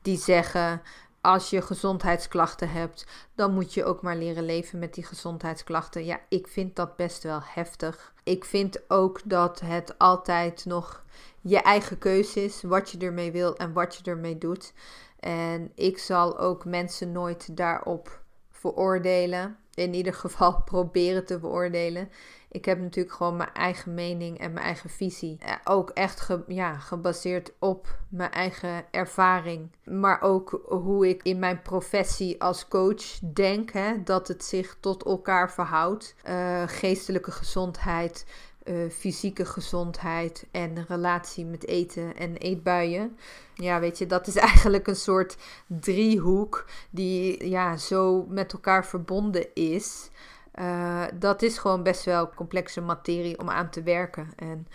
die 0.01 0.17
zeggen: 0.17 0.81
als 1.21 1.49
je 1.49 1.61
gezondheidsklachten 1.61 2.69
hebt, 2.69 3.05
dan 3.35 3.53
moet 3.53 3.73
je 3.73 3.85
ook 3.85 4.01
maar 4.01 4.15
leren 4.15 4.45
leven 4.45 4.79
met 4.79 4.93
die 4.93 5.05
gezondheidsklachten. 5.05 6.05
Ja, 6.05 6.19
ik 6.29 6.47
vind 6.47 6.75
dat 6.75 6.95
best 6.95 7.23
wel 7.23 7.39
heftig. 7.43 8.13
Ik 8.23 8.45
vind 8.45 8.89
ook 8.89 9.21
dat 9.25 9.59
het 9.59 9.97
altijd 9.97 10.65
nog 10.65 11.03
je 11.41 11.61
eigen 11.61 11.97
keuze 11.97 12.43
is 12.43 12.61
wat 12.61 12.89
je 12.89 12.97
ermee 12.97 13.31
wil 13.31 13.57
en 13.57 13.73
wat 13.73 13.95
je 13.95 14.11
ermee 14.11 14.37
doet. 14.37 14.73
En 15.19 15.71
ik 15.75 15.97
zal 15.97 16.39
ook 16.39 16.65
mensen 16.65 17.11
nooit 17.11 17.57
daarop 17.57 18.21
veroordelen. 18.61 19.57
In 19.73 19.93
ieder 19.93 20.13
geval 20.23 20.61
proberen 20.65 21.25
te 21.25 21.39
beoordelen. 21.39 22.09
Ik 22.51 22.65
heb 22.65 22.79
natuurlijk 22.79 23.15
gewoon 23.15 23.35
mijn 23.35 23.53
eigen 23.53 23.93
mening 23.93 24.39
en 24.39 24.53
mijn 24.53 24.65
eigen 24.65 24.89
visie. 24.89 25.37
Eh, 25.39 25.53
ook 25.63 25.89
echt 25.89 26.27
ja, 26.47 26.77
gebaseerd 26.77 27.51
op 27.59 27.97
mijn 28.09 28.31
eigen 28.31 28.85
ervaring. 28.91 29.71
Maar 29.83 30.21
ook 30.21 30.61
hoe 30.65 31.09
ik 31.09 31.23
in 31.23 31.39
mijn 31.39 31.61
professie 31.61 32.41
als 32.41 32.67
coach 32.67 33.19
denk 33.33 33.71
hè, 33.71 34.03
dat 34.03 34.27
het 34.27 34.43
zich 34.43 34.77
tot 34.79 35.03
elkaar 35.03 35.51
verhoudt. 35.51 36.15
Uh, 36.29 36.63
geestelijke 36.65 37.31
gezondheid, 37.31 38.25
uh, 38.63 38.89
fysieke 38.89 39.45
gezondheid 39.45 40.47
en 40.51 40.85
relatie 40.87 41.45
met 41.45 41.67
eten 41.67 42.15
en 42.17 42.35
eetbuien. 42.35 43.17
Ja, 43.53 43.79
weet 43.79 43.97
je, 43.97 44.05
dat 44.05 44.27
is 44.27 44.35
eigenlijk 44.49 44.87
een 44.87 44.95
soort 44.95 45.37
driehoek 45.67 46.65
die 46.89 47.49
ja, 47.49 47.77
zo 47.77 48.25
met 48.29 48.53
elkaar 48.53 48.85
verbonden 48.85 49.53
is. 49.53 50.09
Uh, 50.55 51.03
dat 51.13 51.41
is 51.41 51.57
gewoon 51.57 51.83
best 51.83 52.05
wel 52.05 52.29
complexe 52.29 52.81
materie 52.81 53.39
om 53.39 53.49
aan 53.49 53.69
te 53.69 53.83
werken. 53.83 54.29
En 54.35 54.67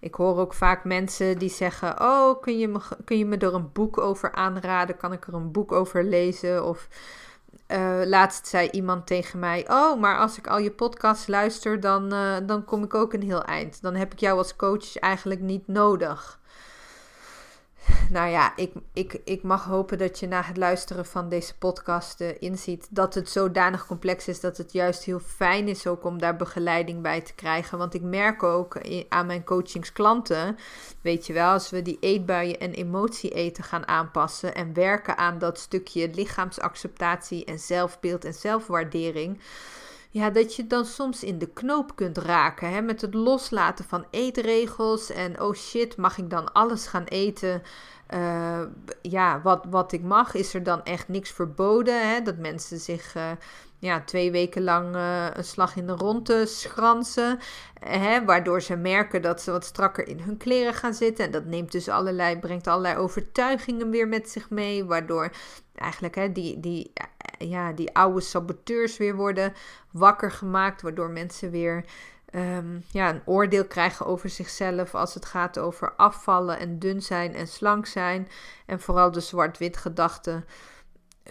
ik 0.00 0.14
hoor 0.14 0.38
ook 0.38 0.54
vaak 0.54 0.84
mensen 0.84 1.38
die 1.38 1.50
zeggen: 1.50 2.00
Oh, 2.00 2.40
kun 2.40 2.58
je 2.58 2.68
me, 2.68 2.80
kun 3.04 3.18
je 3.18 3.24
me 3.24 3.36
er 3.36 3.54
een 3.54 3.72
boek 3.72 3.98
over 3.98 4.32
aanraden? 4.32 4.96
Kan 4.96 5.12
ik 5.12 5.26
er 5.26 5.34
een 5.34 5.52
boek 5.52 5.72
over 5.72 6.04
lezen? 6.04 6.64
Of 6.64 6.88
uh, 7.72 8.00
laatst 8.04 8.46
zei 8.46 8.68
iemand 8.70 9.06
tegen 9.06 9.38
mij: 9.38 9.68
Oh, 9.68 10.00
maar 10.00 10.18
als 10.18 10.38
ik 10.38 10.46
al 10.46 10.58
je 10.58 10.70
podcasts 10.70 11.26
luister, 11.26 11.80
dan, 11.80 12.14
uh, 12.14 12.36
dan 12.46 12.64
kom 12.64 12.82
ik 12.82 12.94
ook 12.94 13.12
een 13.12 13.22
heel 13.22 13.44
eind. 13.44 13.82
Dan 13.82 13.94
heb 13.94 14.12
ik 14.12 14.18
jou 14.18 14.38
als 14.38 14.56
coach 14.56 14.96
eigenlijk 14.96 15.40
niet 15.40 15.66
nodig 15.66 16.39
nou 18.10 18.30
ja, 18.30 18.56
ik, 18.56 18.72
ik, 18.92 19.20
ik 19.24 19.42
mag 19.42 19.64
hopen 19.64 19.98
dat 19.98 20.18
je 20.18 20.26
na 20.26 20.42
het 20.42 20.56
luisteren 20.56 21.06
van 21.06 21.28
deze 21.28 21.58
podcast 21.58 22.20
uh, 22.20 22.28
inziet 22.38 22.86
dat 22.90 23.14
het 23.14 23.30
zodanig 23.30 23.86
complex 23.86 24.28
is 24.28 24.40
dat 24.40 24.56
het 24.56 24.72
juist 24.72 25.04
heel 25.04 25.20
fijn 25.20 25.68
is 25.68 25.86
ook 25.86 26.04
om 26.04 26.18
daar 26.18 26.36
begeleiding 26.36 27.02
bij 27.02 27.20
te 27.20 27.34
krijgen. 27.34 27.78
Want 27.78 27.94
ik 27.94 28.02
merk 28.02 28.42
ook 28.42 28.78
aan 29.08 29.26
mijn 29.26 29.44
coachingsklanten, 29.44 30.58
weet 31.00 31.26
je 31.26 31.32
wel, 31.32 31.52
als 31.52 31.70
we 31.70 31.82
die 31.82 31.96
eetbuien 32.00 32.60
en 32.60 32.72
emotie 32.72 33.30
eten 33.30 33.64
gaan 33.64 33.88
aanpassen 33.88 34.54
en 34.54 34.74
werken 34.74 35.16
aan 35.16 35.38
dat 35.38 35.58
stukje 35.58 36.10
lichaamsacceptatie 36.14 37.44
en 37.44 37.58
zelfbeeld 37.58 38.24
en 38.24 38.34
zelfwaardering 38.34 39.40
ja, 40.10 40.30
dat 40.30 40.56
je 40.56 40.66
dan 40.66 40.84
soms 40.84 41.24
in 41.24 41.38
de 41.38 41.48
knoop 41.48 41.96
kunt 41.96 42.18
raken. 42.18 42.70
Hè, 42.72 42.82
met 42.82 43.00
het 43.00 43.14
loslaten 43.14 43.84
van 43.84 44.06
eetregels. 44.10 45.10
En 45.10 45.40
oh 45.40 45.54
shit, 45.54 45.96
mag 45.96 46.18
ik 46.18 46.30
dan 46.30 46.52
alles 46.52 46.86
gaan 46.86 47.04
eten? 47.04 47.62
Uh, 48.14 48.60
ja, 49.02 49.40
wat, 49.42 49.66
wat 49.68 49.92
ik 49.92 50.02
mag, 50.02 50.34
is 50.34 50.54
er 50.54 50.62
dan 50.62 50.84
echt 50.84 51.08
niks 51.08 51.30
verboden? 51.30 52.08
Hè? 52.08 52.22
Dat 52.22 52.36
mensen 52.36 52.78
zich 52.78 53.14
uh, 53.16 53.30
ja, 53.78 54.00
twee 54.00 54.30
weken 54.30 54.64
lang 54.64 54.94
uh, 54.94 55.26
een 55.32 55.44
slag 55.44 55.76
in 55.76 55.86
de 55.86 55.92
ronde 55.92 56.46
schransen. 56.46 57.38
Hè? 57.80 58.24
Waardoor 58.24 58.62
ze 58.62 58.76
merken 58.76 59.22
dat 59.22 59.42
ze 59.42 59.50
wat 59.50 59.64
strakker 59.64 60.08
in 60.08 60.20
hun 60.20 60.36
kleren 60.36 60.74
gaan 60.74 60.94
zitten. 60.94 61.24
En 61.24 61.30
dat 61.30 61.44
neemt 61.44 61.72
dus 61.72 61.88
allerlei, 61.88 62.38
brengt 62.38 62.66
allerlei 62.66 62.96
overtuigingen 62.96 63.90
weer 63.90 64.08
met 64.08 64.30
zich 64.30 64.50
mee. 64.50 64.84
Waardoor 64.84 65.30
eigenlijk 65.74 66.14
hè, 66.14 66.32
die, 66.32 66.60
die 66.60 66.92
ja, 67.48 67.72
die 67.72 67.94
oude 67.94 68.20
saboteurs 68.20 68.96
weer 68.96 69.16
worden 69.16 69.52
wakker 69.90 70.30
gemaakt, 70.30 70.82
waardoor 70.82 71.10
mensen 71.10 71.50
weer 71.50 71.84
um, 72.34 72.84
ja, 72.90 73.10
een 73.10 73.22
oordeel 73.24 73.66
krijgen 73.66 74.06
over 74.06 74.28
zichzelf 74.28 74.94
als 74.94 75.14
het 75.14 75.24
gaat 75.24 75.58
over 75.58 75.92
afvallen 75.96 76.58
en 76.58 76.78
dun 76.78 77.02
zijn 77.02 77.34
en 77.34 77.48
slank 77.48 77.86
zijn. 77.86 78.28
En 78.66 78.80
vooral 78.80 79.10
de 79.10 79.20
zwart-wit 79.20 79.76
gedachte 79.76 80.44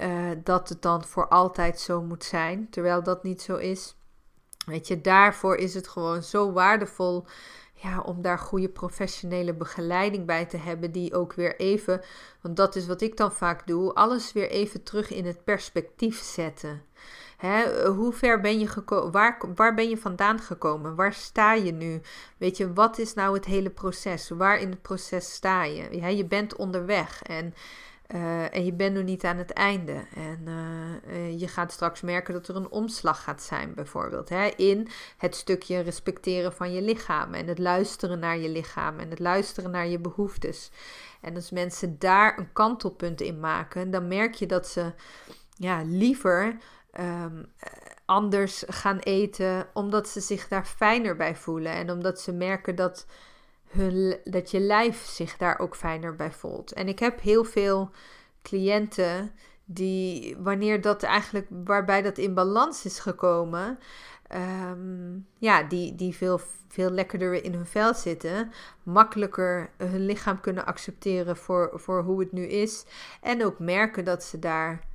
uh, 0.02 0.32
dat 0.44 0.70
het 0.70 0.82
dan 0.82 1.04
voor 1.04 1.28
altijd 1.28 1.80
zo 1.80 2.02
moet 2.02 2.24
zijn, 2.24 2.70
terwijl 2.70 3.04
dat 3.04 3.24
niet 3.24 3.42
zo 3.42 3.56
is. 3.56 3.96
Weet 4.66 4.88
je, 4.88 5.02
daarvoor 5.02 5.56
is 5.56 5.74
het 5.74 5.88
gewoon 5.88 6.24
zo 6.24 6.52
waardevol 6.52 7.26
ja, 7.82 8.02
om 8.02 8.22
daar 8.22 8.40
goede 8.40 8.70
professionele 8.70 9.54
begeleiding 9.54 10.26
bij 10.26 10.46
te 10.46 10.58
hebben, 10.58 10.92
die 10.92 11.14
ook 11.14 11.34
weer 11.34 11.60
even, 11.60 12.02
want 12.42 12.56
dat 12.56 12.76
is 12.76 12.88
wat 12.88 13.02
ik 13.02 13.18
dan 13.18 13.32
vaak 13.32 13.68
doe, 13.68 13.94
alles 13.94 14.34
weer 14.34 14.50
even 14.50 14.84
terug 14.84 15.12
in 15.12 15.26
het 15.26 15.44
perspectief 15.44 16.22
zetten. 16.24 16.82
Hè, 17.38 17.86
hoe 17.88 18.14
ver 18.14 18.42
ben 18.42 18.60
je 18.60 18.68
gekomen? 18.68 19.12
Waar, 19.12 19.40
waar 19.56 19.74
ben 19.74 19.90
je 19.90 19.98
vandaan 19.98 20.40
gekomen? 20.40 20.96
Waar 20.96 21.14
sta 21.14 21.54
je 21.54 21.72
nu? 21.72 22.02
Weet 22.38 22.58
je, 22.58 22.74
wat 22.74 22.98
is 22.98 23.14
nou 23.14 23.34
het 23.34 23.46
hele 23.46 23.70
proces? 23.70 24.30
Waar 24.30 24.60
in 24.60 24.70
het 24.70 24.82
proces 24.82 25.34
sta 25.34 25.64
je? 25.64 25.98
Ja, 25.98 26.08
je 26.08 26.26
bent 26.26 26.56
onderweg 26.56 27.24
en 27.24 27.54
uh, 28.16 28.56
en 28.56 28.66
je 28.66 28.74
bent 28.74 28.96
nog 28.96 29.04
niet 29.04 29.24
aan 29.24 29.38
het 29.38 29.52
einde. 29.52 30.06
En 30.16 30.48
uh, 31.08 31.40
je 31.40 31.48
gaat 31.48 31.72
straks 31.72 32.02
merken 32.02 32.34
dat 32.34 32.48
er 32.48 32.56
een 32.56 32.70
omslag 32.70 33.24
gaat 33.24 33.42
zijn, 33.42 33.74
bijvoorbeeld. 33.74 34.30
Hè, 34.30 34.46
in 34.46 34.88
het 35.18 35.36
stukje 35.36 35.80
respecteren 35.80 36.54
van 36.54 36.74
je 36.74 36.82
lichaam. 36.82 37.34
En 37.34 37.48
het 37.48 37.60
luisteren 37.60 38.20
naar 38.20 38.38
je 38.38 38.50
lichaam. 38.50 39.00
En 39.00 39.10
het 39.10 39.20
luisteren 39.20 39.72
naar 39.72 39.88
je 39.88 40.00
behoeftes. 40.00 40.72
En 41.22 41.36
als 41.36 41.52
mensen 41.52 42.00
daar 42.00 42.38
een 42.38 42.54
kantelpunt 42.54 43.22
in 43.22 43.40
maken, 43.40 43.92
dan 43.92 44.08
merk 44.08 44.34
je 44.34 44.46
dat 44.46 44.68
ze 44.68 44.94
ja, 45.56 45.82
liever 45.84 46.58
um, 47.00 47.46
anders 48.06 48.64
gaan 48.68 49.00
eten. 49.00 49.68
Omdat 49.74 50.08
ze 50.08 50.20
zich 50.20 50.48
daar 50.48 50.66
fijner 50.66 51.16
bij 51.16 51.36
voelen. 51.36 51.72
En 51.72 51.92
omdat 51.92 52.22
ze 52.22 52.32
merken 52.32 52.76
dat 52.76 53.06
dat 54.24 54.52
je 54.52 54.60
lijf 54.60 55.06
zich 55.06 55.38
daar 55.38 55.60
ook 55.60 55.76
fijner 55.76 56.16
bij 56.16 56.32
voelt. 56.32 56.74
En 56.74 56.88
ik 56.88 57.00
heb 57.00 57.22
heel 57.22 57.44
veel 57.44 57.90
cliënten 58.42 59.32
die, 59.66 60.38
wanneer 60.38 60.82
dat 60.82 61.04
eigenlijk, 61.04 61.48
waarbij 61.50 62.02
dat 62.02 62.18
in 62.18 62.34
balans 62.34 62.86
is 62.86 63.00
gekomen, 63.00 63.80
ehm, 64.28 65.18
ja, 65.38 65.64
die, 65.64 65.96
die 65.96 66.16
veel, 66.16 66.40
veel 66.68 66.90
lekkerder 66.90 67.44
in 67.44 67.54
hun 67.54 67.66
vel 67.66 67.94
zitten, 67.94 68.52
makkelijker 68.84 69.70
hun 69.78 70.06
lichaam 70.06 70.40
kunnen 70.42 70.66
accepteren 70.66 71.38
voor, 71.38 71.72
voor 71.74 72.04
hoe 72.04 72.20
het 72.20 72.32
nu 72.32 72.46
is. 72.46 72.86
En 73.22 73.46
ook 73.46 73.60
merken 73.60 74.06
dat 74.06 74.24
ze 74.24 74.40
daar 74.40 74.88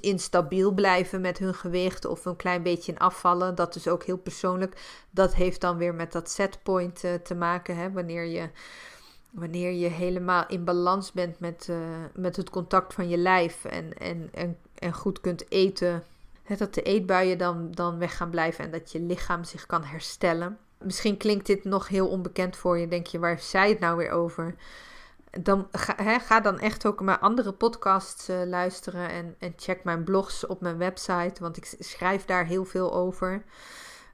instabiel 0.00 0.72
blijven 0.72 1.20
met 1.20 1.38
hun 1.38 1.54
gewicht 1.54 2.04
of 2.04 2.24
een 2.24 2.36
klein 2.36 2.62
beetje 2.62 2.92
in 2.92 2.98
afvallen. 2.98 3.54
Dat 3.54 3.74
is 3.74 3.88
ook 3.88 4.04
heel 4.04 4.16
persoonlijk. 4.16 5.02
Dat 5.10 5.34
heeft 5.34 5.60
dan 5.60 5.76
weer 5.76 5.94
met 5.94 6.12
dat 6.12 6.30
setpoint 6.30 7.04
uh, 7.04 7.14
te 7.14 7.34
maken. 7.34 7.76
Hè? 7.76 7.92
Wanneer, 7.92 8.24
je, 8.24 8.48
wanneer 9.30 9.72
je 9.72 9.88
helemaal 9.88 10.44
in 10.46 10.64
balans 10.64 11.12
bent 11.12 11.40
met, 11.40 11.66
uh, 11.70 11.76
met 12.14 12.36
het 12.36 12.50
contact 12.50 12.94
van 12.94 13.08
je 13.08 13.16
lijf 13.16 13.64
en, 13.64 13.98
en, 13.98 14.28
en, 14.32 14.58
en 14.78 14.92
goed 14.92 15.20
kunt 15.20 15.50
eten. 15.50 16.02
Hè, 16.42 16.56
dat 16.56 16.74
de 16.74 16.82
eetbuien 16.82 17.38
dan, 17.38 17.70
dan 17.70 17.98
weg 17.98 18.16
gaan 18.16 18.30
blijven 18.30 18.64
en 18.64 18.70
dat 18.70 18.92
je 18.92 19.00
lichaam 19.00 19.44
zich 19.44 19.66
kan 19.66 19.84
herstellen. 19.84 20.58
Misschien 20.78 21.16
klinkt 21.16 21.46
dit 21.46 21.64
nog 21.64 21.88
heel 21.88 22.08
onbekend 22.08 22.56
voor 22.56 22.78
je. 22.78 22.88
Denk 22.88 23.06
je, 23.06 23.18
waar 23.18 23.38
zei 23.38 23.68
het 23.68 23.80
nou 23.80 23.96
weer 23.96 24.10
over? 24.10 24.54
Dan 25.30 25.68
ga, 25.72 26.18
ga, 26.18 26.40
dan 26.40 26.58
echt 26.58 26.86
ook 26.86 27.00
mijn 27.00 27.20
andere 27.20 27.52
podcasts 27.52 28.26
luisteren 28.44 29.10
en, 29.10 29.34
en 29.38 29.52
check 29.56 29.84
mijn 29.84 30.04
blogs 30.04 30.46
op 30.46 30.60
mijn 30.60 30.78
website, 30.78 31.34
want 31.40 31.56
ik 31.56 31.74
schrijf 31.78 32.24
daar 32.24 32.46
heel 32.46 32.64
veel 32.64 32.94
over. 32.94 33.44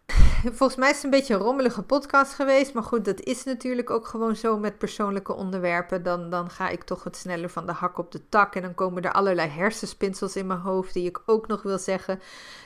Volgens 0.59 0.77
mij 0.77 0.91
is 0.91 0.95
het 0.95 1.05
een 1.05 1.11
beetje 1.11 1.35
een 1.35 1.41
rommelige 1.41 1.83
podcast 1.83 2.35
geweest. 2.35 2.75
Maar 2.75 2.83
goed, 2.83 3.05
dat 3.05 3.21
is 3.21 3.45
natuurlijk 3.45 3.91
ook 3.91 4.07
gewoon 4.07 4.37
zo 4.37 4.59
met 4.59 4.79
persoonlijke 4.79 5.35
onderwerpen. 5.35 6.03
Dan, 6.03 6.31
dan 6.31 6.51
ga 6.51 6.69
ik 6.69 6.83
toch 6.83 7.05
wat 7.05 7.17
sneller 7.17 7.49
van 7.49 7.67
de 7.67 7.73
hak 7.73 7.99
op 7.99 8.13
de 8.13 8.29
tak. 8.29 8.55
En 8.55 8.63
dan 8.63 8.75
komen 8.75 9.03
er 9.03 9.13
allerlei 9.13 9.49
hersenspinsels 9.49 10.37
in 10.37 10.47
mijn 10.47 10.61
hoofd 10.61 10.93
die 10.93 11.09
ik 11.09 11.23
ook 11.27 11.47
nog 11.47 11.63
wil 11.63 11.79
zeggen. 11.79 12.21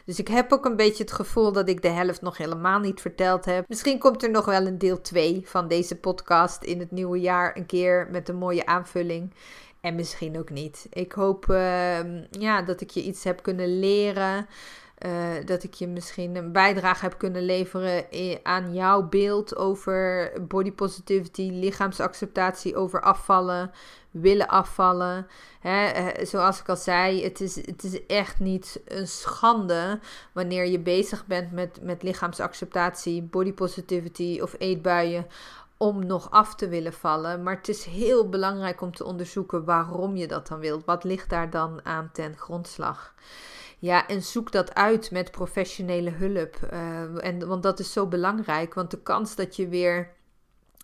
Dus 0.05 0.19
ik 0.19 0.29
heb 0.29 0.53
ook 0.53 0.65
een 0.65 0.77
beetje 0.77 1.03
het 1.03 1.13
gevoel 1.13 1.53
dat 1.53 1.69
ik 1.69 1.83
de 1.83 1.89
helft 1.89 2.23
nog 2.23 2.37
helemaal 2.37 2.79
niet 2.79 3.01
verteld 3.01 3.45
heb. 3.45 3.69
Misschien 3.69 3.99
komt 3.99 4.23
er 4.23 4.31
nog 4.31 4.45
wel 4.45 4.67
een 4.67 4.79
deel 4.79 5.01
2 5.01 5.43
van 5.45 5.69
deze 5.69 5.97
podcast 5.97 6.63
in 6.63 6.79
het 6.79 6.91
nieuwe 6.91 7.21
jaar 7.21 7.57
een 7.57 7.67
keer 7.67 8.09
met 8.11 8.29
een 8.29 8.37
mooie 8.37 8.67
aanvulling. 8.67 9.35
En 9.81 9.95
misschien 9.95 10.39
ook 10.39 10.51
niet. 10.51 10.87
Ik 10.91 11.13
hoop 11.13 11.47
uh, 11.51 12.23
ja, 12.31 12.63
dat 12.63 12.81
ik 12.81 12.91
je 12.91 13.03
iets 13.03 13.25
heb 13.25 13.43
kunnen 13.43 13.79
leren. 13.79 14.47
Uh, 15.07 15.11
dat 15.45 15.63
ik 15.63 15.75
je 15.75 15.87
misschien 15.87 16.37
een 16.37 16.53
bijdrage 16.53 17.05
heb 17.05 17.19
kunnen 17.19 17.43
leveren 17.43 18.05
aan 18.43 18.75
jouw 18.75 19.03
beeld 19.03 19.57
over 19.57 20.33
body 20.49 20.73
positivity, 20.73 21.51
lichaamsacceptatie, 21.53 22.77
over 22.77 23.01
afvallen, 23.01 23.71
willen 24.11 24.49
afvallen. 24.49 25.27
Hè, 25.61 25.87
eh, 25.87 26.27
zoals 26.27 26.61
ik 26.61 26.69
al 26.69 26.77
zei, 26.77 27.25
het 27.25 27.41
is, 27.41 27.57
het 27.57 27.85
is 27.85 28.07
echt 28.07 28.39
niet 28.39 28.81
een 28.85 29.09
schande 29.09 30.01
wanneer 30.33 30.67
je 30.67 30.79
bezig 30.79 31.27
bent 31.27 31.53
met, 31.53 31.79
met 31.83 32.03
lichaamsacceptatie, 32.03 33.23
body 33.23 33.53
positivity 33.53 34.39
of 34.43 34.55
eetbuien 34.59 35.27
om 35.77 36.07
nog 36.07 36.31
af 36.31 36.55
te 36.55 36.69
willen 36.69 36.93
vallen. 36.93 37.43
Maar 37.43 37.57
het 37.57 37.69
is 37.69 37.85
heel 37.85 38.29
belangrijk 38.29 38.81
om 38.81 38.95
te 38.95 39.05
onderzoeken 39.05 39.65
waarom 39.65 40.17
je 40.17 40.27
dat 40.27 40.49
dan 40.49 40.59
wilt. 40.59 40.85
Wat 40.85 41.05
ligt 41.05 41.31
daar 41.31 41.51
dan 41.51 41.81
aan 41.85 42.11
ten 42.13 42.37
grondslag? 42.37 43.15
Ja, 43.79 44.07
en 44.07 44.23
zoek 44.23 44.53
dat 44.53 44.75
uit 44.75 45.11
met 45.11 45.31
professionele 45.31 46.11
hulp. 46.11 46.57
Uh, 46.73 47.25
en, 47.25 47.49
want 47.49 47.63
dat 47.63 47.79
is 47.79 47.93
zo 47.93 48.07
belangrijk. 48.07 48.75
Want 48.75 48.91
de 48.91 49.03
kans 49.03 49.35
dat 49.35 49.57
je 49.57 49.69
weer 49.69 50.17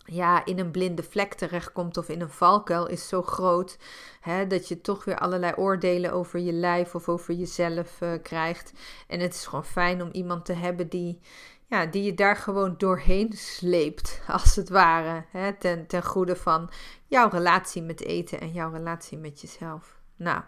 ja, 0.05 0.45
in 0.45 0.59
een 0.59 0.71
blinde 0.71 1.03
vlek 1.03 1.33
terechtkomt 1.33 1.97
of 1.97 2.09
in 2.09 2.21
een 2.21 2.29
valkuil 2.29 2.87
is 2.87 3.07
zo 3.07 3.21
groot. 3.21 3.77
Hè, 4.21 4.47
dat 4.47 4.67
je 4.67 4.81
toch 4.81 5.05
weer 5.05 5.17
allerlei 5.17 5.53
oordelen 5.55 6.11
over 6.11 6.39
je 6.39 6.53
lijf 6.53 6.95
of 6.95 7.09
over 7.09 7.33
jezelf 7.33 8.01
uh, 8.01 8.13
krijgt. 8.23 8.73
En 9.07 9.19
het 9.19 9.33
is 9.33 9.45
gewoon 9.45 9.65
fijn 9.65 10.01
om 10.01 10.09
iemand 10.11 10.45
te 10.45 10.53
hebben 10.53 10.89
die, 10.89 11.19
ja, 11.65 11.85
die 11.85 12.03
je 12.03 12.13
daar 12.13 12.35
gewoon 12.35 12.75
doorheen 12.77 13.33
sleept, 13.33 14.21
als 14.27 14.55
het 14.55 14.69
ware. 14.69 15.25
Hè, 15.31 15.53
ten, 15.53 15.87
ten 15.87 16.03
goede 16.03 16.35
van 16.35 16.69
jouw 17.05 17.29
relatie 17.29 17.81
met 17.81 18.01
eten 18.01 18.39
en 18.39 18.51
jouw 18.51 18.71
relatie 18.71 19.17
met 19.17 19.41
jezelf. 19.41 19.99
Nou. 20.15 20.41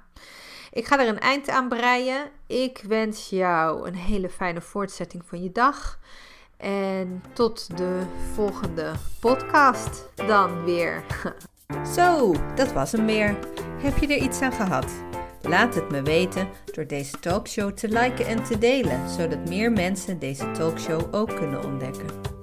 Ik 0.78 0.86
ga 0.86 1.00
er 1.00 1.08
een 1.08 1.20
eind 1.20 1.50
aan 1.50 1.68
breien. 1.68 2.30
Ik 2.48 2.84
wens 2.88 3.30
jou 3.30 3.88
een 3.88 3.96
hele 3.96 4.30
fijne 4.30 4.62
voortzetting 4.62 5.24
van 5.26 5.44
je 5.44 5.52
dag. 5.52 6.00
En 6.58 7.24
tot 7.34 7.78
de 7.78 8.02
volgende 8.34 8.92
podcast 9.20 10.10
dan 10.16 10.64
weer. 10.64 11.04
Zo, 11.96 12.36
dat 12.56 12.74
was 12.74 12.92
hem 12.92 13.06
weer. 13.06 13.38
Heb 13.82 13.98
je 13.98 14.08
er 14.08 14.24
iets 14.24 14.42
aan 14.42 14.52
gehad? 14.52 14.92
Laat 15.42 15.76
het 15.76 15.92
me 15.92 16.02
weten 16.02 16.48
door 16.66 16.88
deze 16.88 17.20
talkshow 17.20 17.72
te 17.72 17.90
liken 17.90 18.26
en 18.26 18.44
te 18.44 18.58
delen, 18.58 19.10
zodat 19.10 19.50
meer 19.50 19.72
mensen 19.72 20.20
deze 20.20 20.52
talkshow 20.52 21.16
ook 21.16 21.36
kunnen 21.36 21.64
ontdekken. 21.64 22.37